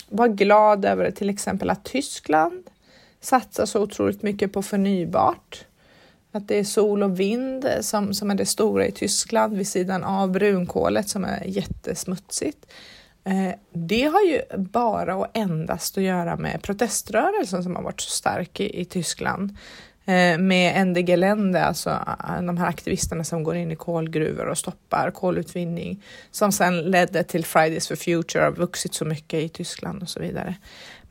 vara 0.09 0.27
glad 0.27 0.85
över 0.85 1.11
till 1.11 1.29
exempel 1.29 1.69
att 1.69 1.83
Tyskland 1.83 2.69
satsar 3.21 3.65
så 3.65 3.81
otroligt 3.81 4.21
mycket 4.21 4.53
på 4.53 4.61
förnybart. 4.61 5.65
Att 6.31 6.47
det 6.47 6.59
är 6.59 6.63
sol 6.63 7.03
och 7.03 7.19
vind 7.19 7.67
som, 7.81 8.13
som 8.13 8.31
är 8.31 8.35
det 8.35 8.45
stora 8.45 8.87
i 8.87 8.91
Tyskland 8.91 9.57
vid 9.57 9.67
sidan 9.67 10.03
av 10.03 10.31
brunkolet 10.31 11.09
som 11.09 11.25
är 11.25 11.43
jättesmutsigt. 11.45 12.65
Eh, 13.29 13.53
det 13.73 14.03
har 14.03 14.21
ju 14.21 14.41
bara 14.57 15.15
och 15.15 15.27
endast 15.33 15.97
att 15.97 16.03
göra 16.03 16.35
med 16.35 16.61
proteströrelsen 16.61 17.63
som 17.63 17.75
har 17.75 17.83
varit 17.83 18.01
så 18.01 18.09
stark 18.09 18.59
i, 18.59 18.81
i 18.81 18.85
Tyskland. 18.85 19.57
Eh, 20.05 20.37
med 20.37 20.81
Ende 20.81 21.01
Gelände, 21.01 21.65
alltså 21.65 21.89
eh, 21.89 22.41
de 22.41 22.57
här 22.57 22.67
aktivisterna 22.67 23.23
som 23.23 23.43
går 23.43 23.55
in 23.55 23.71
i 23.71 23.75
kolgruvor 23.75 24.45
och 24.45 24.57
stoppar 24.57 25.11
kolutvinning, 25.11 26.03
som 26.31 26.51
sedan 26.51 26.81
ledde 26.81 27.23
till 27.23 27.45
Fridays 27.45 27.87
for 27.87 27.95
Future, 27.95 28.43
har 28.43 28.51
vuxit 28.51 28.93
så 28.93 29.05
mycket 29.05 29.43
i 29.43 29.49
Tyskland 29.49 30.01
och 30.01 30.09
så 30.09 30.19
vidare. 30.19 30.55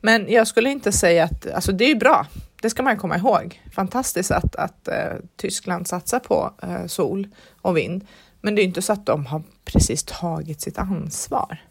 Men 0.01 0.25
jag 0.29 0.47
skulle 0.47 0.69
inte 0.69 0.91
säga 0.91 1.23
att, 1.23 1.51
alltså 1.51 1.71
det 1.71 1.91
är 1.91 1.95
bra, 1.95 2.27
det 2.61 2.69
ska 2.69 2.83
man 2.83 2.97
komma 2.97 3.17
ihåg. 3.17 3.61
Fantastiskt 3.73 4.31
att, 4.31 4.55
att 4.55 4.87
uh, 4.91 5.19
Tyskland 5.35 5.87
satsar 5.87 6.19
på 6.19 6.53
uh, 6.63 6.87
sol 6.87 7.27
och 7.61 7.77
vind. 7.77 8.07
Men 8.41 8.55
det 8.55 8.61
är 8.61 8.63
inte 8.63 8.81
så 8.81 8.93
att 8.93 9.05
de 9.05 9.25
har 9.25 9.43
precis 9.65 10.03
tagit 10.03 10.61
sitt 10.61 10.77
ansvar. 10.77 11.68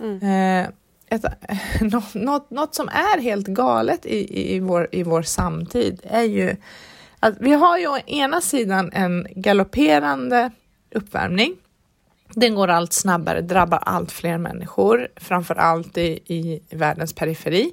Mm. 0.00 0.22
Eh, 0.22 0.68
ett, 1.10 1.24
något, 1.80 2.14
något, 2.14 2.50
något, 2.50 2.74
som 2.74 2.88
är 2.88 3.20
helt 3.20 3.46
galet 3.46 4.06
i, 4.06 4.54
i, 4.54 4.60
vår, 4.60 4.88
i 4.92 5.02
vår 5.02 5.22
samtid 5.22 6.00
är 6.04 6.22
ju 6.22 6.56
att 7.20 7.34
vi 7.40 7.52
har 7.52 7.78
ju 7.78 7.88
å 7.88 7.98
ena 8.06 8.40
sidan 8.40 8.90
en 8.92 9.26
galopperande 9.30 10.50
uppvärmning. 10.94 11.56
Den 12.34 12.54
går 12.54 12.68
allt 12.68 12.92
snabbare, 12.92 13.40
drabbar 13.40 13.78
allt 13.78 14.12
fler 14.12 14.38
människor, 14.38 15.08
framför 15.16 15.54
allt 15.54 15.98
i, 15.98 16.20
i 16.26 16.62
världens 16.70 17.12
periferi. 17.12 17.72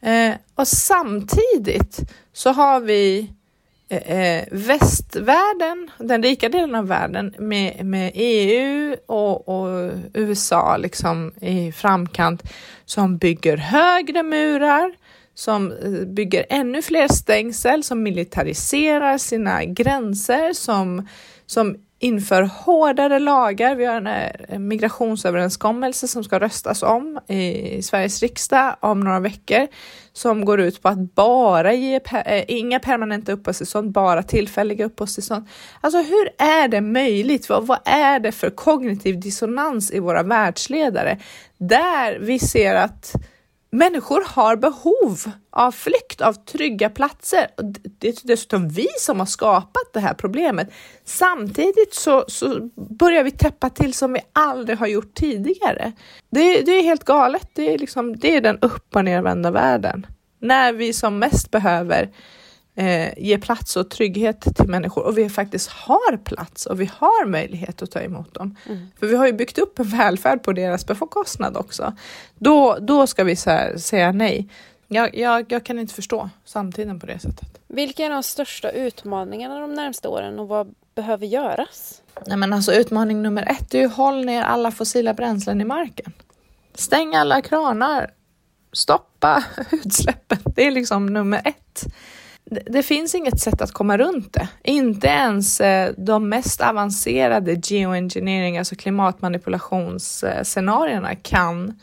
Eh, 0.00 0.34
och 0.54 0.68
samtidigt 0.68 2.00
så 2.32 2.50
har 2.50 2.80
vi 2.80 3.32
eh, 3.90 4.44
västvärlden, 4.50 5.90
den 5.98 6.22
rika 6.22 6.48
delen 6.48 6.74
av 6.74 6.86
världen 6.86 7.34
med, 7.38 7.86
med 7.86 8.12
EU 8.14 8.96
och, 9.06 9.48
och, 9.48 9.92
USA 10.14 10.76
liksom 10.76 11.32
i 11.40 11.72
framkant 11.72 12.42
som 12.84 13.18
bygger 13.18 13.56
högre 13.56 14.22
murar, 14.22 14.92
som 15.34 15.72
eh, 15.72 15.90
bygger 15.90 16.46
ännu 16.48 16.82
fler 16.82 17.08
stängsel, 17.08 17.84
som 17.84 18.02
militariserar 18.02 19.18
sina 19.18 19.64
gränser, 19.64 20.52
som, 20.52 21.08
som 21.46 21.76
inför 22.02 22.42
hårdare 22.42 23.18
lagar. 23.18 23.74
Vi 23.74 23.84
har 23.84 24.06
eh, 24.06 24.54
en 24.54 24.68
migrationsöverenskommelse 24.68 26.08
som 26.08 26.24
ska 26.24 26.40
röstas 26.40 26.82
om 26.82 27.20
i 27.26 27.82
Sveriges 27.82 28.22
riksdag 28.22 28.76
om 28.80 29.00
några 29.00 29.20
veckor 29.20 29.66
som 30.12 30.44
går 30.44 30.60
ut 30.60 30.82
på 30.82 30.88
att 30.88 31.14
bara 31.14 31.72
ge 31.72 32.00
eh, 32.26 32.44
inga 32.48 32.80
permanenta 32.80 33.32
uppehållstillstånd, 33.32 33.92
bara 33.92 34.22
tillfälliga 34.22 34.84
uppehållstillstånd. 34.84 35.48
Alltså 35.80 35.98
hur 35.98 36.28
är 36.38 36.68
det 36.68 36.80
möjligt? 36.80 37.48
Vad, 37.48 37.66
vad 37.66 37.78
är 37.84 38.20
det 38.20 38.32
för 38.32 38.50
kognitiv 38.50 39.20
dissonans 39.20 39.90
i 39.90 39.98
våra 39.98 40.22
världsledare 40.22 41.18
där 41.58 42.18
vi 42.20 42.38
ser 42.38 42.74
att 42.74 43.14
Människor 43.72 44.22
har 44.26 44.56
behov 44.56 45.32
av 45.50 45.72
flykt, 45.72 46.20
av 46.20 46.32
trygga 46.32 46.90
platser. 46.90 47.46
Det 47.98 48.08
är 48.08 48.14
dessutom 48.22 48.68
vi 48.68 48.86
som 48.98 49.18
har 49.18 49.26
skapat 49.26 49.92
det 49.92 50.00
här 50.00 50.14
problemet. 50.14 50.72
Samtidigt 51.04 51.94
så, 51.94 52.24
så 52.28 52.70
börjar 52.74 53.24
vi 53.24 53.30
täppa 53.30 53.70
till 53.70 53.94
som 53.94 54.12
vi 54.12 54.20
aldrig 54.32 54.78
har 54.78 54.86
gjort 54.86 55.14
tidigare. 55.14 55.92
Det, 56.30 56.60
det 56.60 56.72
är 56.72 56.82
helt 56.82 57.04
galet. 57.04 57.50
Det 57.52 57.74
är, 57.74 57.78
liksom, 57.78 58.16
det 58.16 58.36
är 58.36 58.40
den 58.40 58.58
upp 58.58 58.96
och 58.96 59.04
nervända 59.04 59.50
världen. 59.50 60.06
När 60.40 60.72
vi 60.72 60.92
som 60.92 61.18
mest 61.18 61.50
behöver 61.50 62.10
eh, 62.74 63.18
ge 63.18 63.38
plats 63.38 63.76
och 63.76 63.90
trygghet 63.90 64.56
till 64.56 64.68
människor 64.68 65.06
och 65.06 65.18
vi 65.18 65.28
faktiskt 65.28 65.68
har 65.70 66.16
plats 66.16 66.66
och 66.66 66.80
vi 66.80 66.90
har 66.96 67.26
möjlighet 67.26 67.82
att 67.82 67.90
ta 67.90 68.00
emot 68.00 68.34
dem. 68.34 68.56
Mm. 68.66 68.86
För 68.98 69.06
vi 69.06 69.16
har 69.16 69.26
ju 69.26 69.32
byggt 69.32 69.58
upp 69.58 69.78
en 69.78 69.88
välfärd 69.88 70.42
på 70.42 70.52
deras 70.52 70.86
bekostnad 70.86 71.56
också. 71.56 71.92
Då, 72.38 72.78
då 72.80 73.06
ska 73.06 73.24
vi 73.24 73.36
här, 73.46 73.76
säga 73.76 74.12
nej. 74.12 74.48
Jag, 74.88 75.16
jag, 75.16 75.52
jag 75.52 75.64
kan 75.64 75.78
inte 75.78 75.94
förstå 75.94 76.30
samtiden 76.44 77.00
på 77.00 77.06
det 77.06 77.18
sättet. 77.18 77.60
Vilka 77.68 78.04
är 78.04 78.10
de 78.10 78.22
största 78.22 78.70
utmaningarna 78.70 79.60
de 79.60 79.74
närmsta 79.74 80.08
åren 80.08 80.38
och 80.38 80.48
vad 80.48 80.74
behöver 80.94 81.26
göras? 81.26 82.02
Nej, 82.26 82.36
men 82.36 82.52
alltså, 82.52 82.72
utmaning 82.72 83.22
nummer 83.22 83.50
ett 83.50 83.74
är 83.74 83.78
ju 83.78 83.86
håll 83.86 84.24
ner 84.24 84.42
alla 84.42 84.70
fossila 84.70 85.14
bränslen 85.14 85.60
i 85.60 85.64
marken. 85.64 86.12
Stäng 86.74 87.14
alla 87.14 87.42
kranar. 87.42 88.10
Stoppa 88.72 89.44
utsläppen. 89.70 90.38
Det 90.44 90.66
är 90.66 90.70
liksom 90.70 91.06
nummer 91.06 91.40
ett 91.44 91.86
det, 92.50 92.82
finns 92.82 93.14
inget 93.14 93.40
sätt 93.40 93.62
att 93.62 93.72
komma 93.72 93.98
runt 93.98 94.32
det. 94.32 94.48
Inte 94.62 95.06
ens 95.06 95.60
eh, 95.60 95.92
de 95.96 96.28
mest 96.28 96.60
avancerade 96.60 97.60
geoengineering, 97.64 98.58
alltså 98.58 98.76
klimatmanipulationsscenarierna 98.76 101.14
kan 101.14 101.80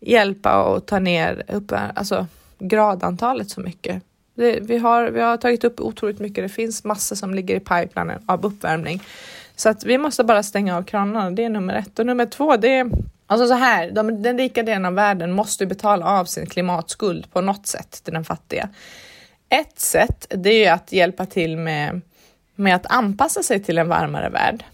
hjälpa 0.00 0.62
och 0.62 0.86
ta 0.86 0.98
ner 0.98 1.42
upp, 1.48 1.72
alltså, 1.94 2.26
gradantalet 2.58 3.50
så 3.50 3.60
mycket. 3.60 4.02
Det, 4.34 4.60
vi, 4.60 4.78
har, 4.78 5.10
vi 5.10 5.20
har 5.20 5.36
tagit 5.36 5.64
upp 5.64 5.80
otroligt 5.80 6.18
mycket. 6.18 6.44
Det 6.44 6.48
finns 6.48 6.84
massor 6.84 7.16
som 7.16 7.34
ligger 7.34 7.56
i 7.56 7.60
pipelinen 7.60 8.22
av 8.26 8.46
uppvärmning. 8.46 9.02
Så 9.56 9.68
att 9.68 9.84
vi 9.84 9.98
måste 9.98 10.24
bara 10.24 10.42
stänga 10.42 10.76
av 10.76 10.82
kranarna. 10.82 11.30
Det 11.30 11.44
är 11.44 11.50
nummer 11.50 11.74
ett. 11.74 11.98
Och 11.98 12.06
nummer 12.06 12.26
två, 12.26 12.56
det 12.56 12.68
är 12.68 12.90
Alltså 13.26 13.48
så 13.48 13.54
här, 13.54 13.90
de, 13.90 14.22
den 14.22 14.38
rika 14.38 14.62
delen 14.62 14.84
av 14.84 14.94
världen 14.94 15.32
måste 15.32 15.66
betala 15.66 16.06
av 16.06 16.24
sin 16.24 16.46
klimatskuld 16.46 17.32
på 17.32 17.40
något 17.40 17.66
sätt 17.66 18.00
till 18.04 18.12
den 18.12 18.24
fattiga. 18.24 18.68
Ett 19.48 19.80
sätt 19.80 20.26
det 20.30 20.64
är 20.64 20.72
att 20.72 20.92
hjälpa 20.92 21.26
till 21.26 21.56
med, 21.56 22.00
med 22.54 22.74
att 22.74 22.86
anpassa 22.86 23.42
sig 23.42 23.62
till 23.62 23.78
en 23.78 23.88
varmare 23.88 24.28
värld. 24.28 24.64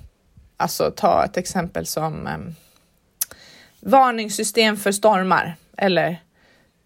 Alltså 0.57 0.91
ta 0.97 1.25
ett 1.25 1.37
exempel 1.37 1.87
som 1.87 2.27
eh, 2.27 2.39
varningssystem 3.81 4.77
för 4.77 4.93
stormar 4.93 5.57
eller 5.77 6.23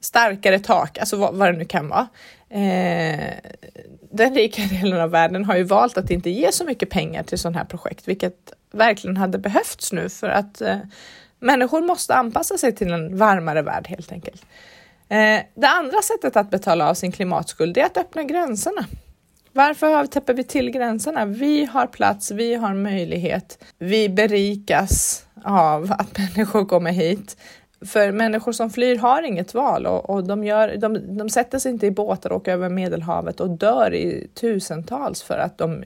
starkare 0.01 0.59
tak, 0.59 0.99
alltså 0.99 1.17
vad, 1.17 1.35
vad 1.35 1.53
det 1.53 1.59
nu 1.59 1.65
kan 1.65 1.89
vara. 1.89 2.09
Eh, 2.49 3.35
den 4.11 4.35
rika 4.35 4.63
delen 4.63 5.01
av 5.01 5.11
världen 5.11 5.45
har 5.45 5.57
ju 5.57 5.63
valt 5.63 5.99
att 5.99 6.11
inte 6.11 6.31
ge 6.31 6.53
så 6.53 6.65
mycket 6.65 6.91
pengar 6.91 7.23
till 7.23 7.39
sådana 7.39 7.59
här 7.59 7.65
projekt, 7.65 8.09
vilket 8.09 8.53
verkligen 8.71 9.17
hade 9.17 9.39
behövts 9.39 9.93
nu 9.93 10.09
för 10.09 10.29
att 10.29 10.61
eh, 10.61 10.79
människor 11.39 11.81
måste 11.83 12.15
anpassa 12.15 12.59
sig 12.59 12.75
till 12.75 12.93
en 12.93 13.17
varmare 13.17 13.63
värld 13.63 13.87
helt 13.89 14.13
enkelt. 14.13 14.47
Eh, 15.09 15.41
det 15.55 15.69
andra 15.69 16.03
sättet 16.03 16.37
att 16.37 16.51
betala 16.51 16.91
av 16.91 16.95
sin 16.95 17.13
klimatskuld 17.13 17.79
är 17.79 17.85
att 17.85 17.97
öppna 17.97 18.23
gränserna. 18.23 18.87
Varför 19.53 20.07
täpper 20.07 20.35
vi 20.35 20.45
till 20.45 20.71
gränserna? 20.71 21.25
Vi 21.25 21.65
har 21.65 21.87
plats, 21.87 22.31
vi 22.31 22.55
har 22.55 22.75
möjlighet. 22.75 23.65
Vi 23.79 24.09
berikas 24.09 25.27
av 25.45 25.93
att 25.99 26.19
människor 26.37 26.65
kommer 26.65 26.93
hit. 26.93 27.37
För 27.87 28.13
människor 28.13 28.53
som 28.53 28.71
flyr 28.71 28.99
har 28.99 29.23
inget 29.23 29.55
val 29.55 29.87
och, 29.87 30.11
och 30.11 30.25
de, 30.25 30.45
gör, 30.45 30.77
de, 30.77 31.19
de 31.19 31.29
sätter 31.29 31.59
sig 31.59 31.73
inte 31.73 31.87
i 31.87 31.91
båtar 31.91 32.31
och 32.31 32.37
åker 32.37 32.53
över 32.53 32.69
Medelhavet 32.69 33.41
och 33.41 33.51
dör 33.51 33.95
i 33.95 34.29
tusentals 34.35 35.23
för 35.23 35.39
att 35.39 35.59
de 35.59 35.85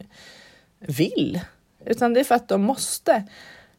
vill, 0.78 1.40
utan 1.85 2.14
det 2.14 2.20
är 2.20 2.24
för 2.24 2.35
att 2.35 2.48
de 2.48 2.62
måste. 2.62 3.24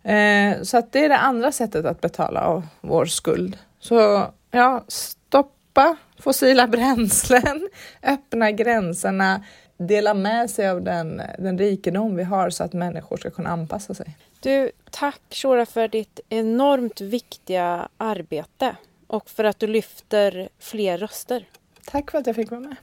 Eh, 0.03 0.61
så 0.61 0.77
att 0.77 0.91
det 0.91 1.05
är 1.05 1.09
det 1.09 1.17
andra 1.17 1.51
sättet 1.51 1.85
att 1.85 2.01
betala 2.01 2.41
av 2.41 2.67
vår 2.81 3.05
skuld. 3.05 3.57
Så 3.79 4.27
ja, 4.51 4.83
stoppa 5.71 5.95
fossila 6.19 6.67
bränslen, 6.67 7.69
öppna 8.03 8.51
gränserna, 8.51 9.43
dela 9.77 10.13
med 10.13 10.49
sig 10.49 10.69
av 10.69 10.81
den, 10.81 11.21
den 11.39 11.57
rikedom 11.57 12.15
vi 12.15 12.23
har 12.23 12.49
så 12.49 12.63
att 12.63 12.73
människor 12.73 13.17
ska 13.17 13.29
kunna 13.29 13.49
anpassa 13.49 13.93
sig. 13.93 14.17
Du, 14.39 14.71
tack 14.91 15.21
Shora 15.29 15.65
för 15.65 15.87
ditt 15.87 16.19
enormt 16.29 17.01
viktiga 17.01 17.87
arbete 17.97 18.75
och 19.07 19.29
för 19.29 19.43
att 19.43 19.59
du 19.59 19.67
lyfter 19.67 20.49
fler 20.59 20.97
röster. 20.97 21.45
Tack 21.85 22.11
för 22.11 22.17
att 22.17 22.27
jag 22.27 22.35
fick 22.35 22.51
vara 22.51 22.61
med. 22.61 22.75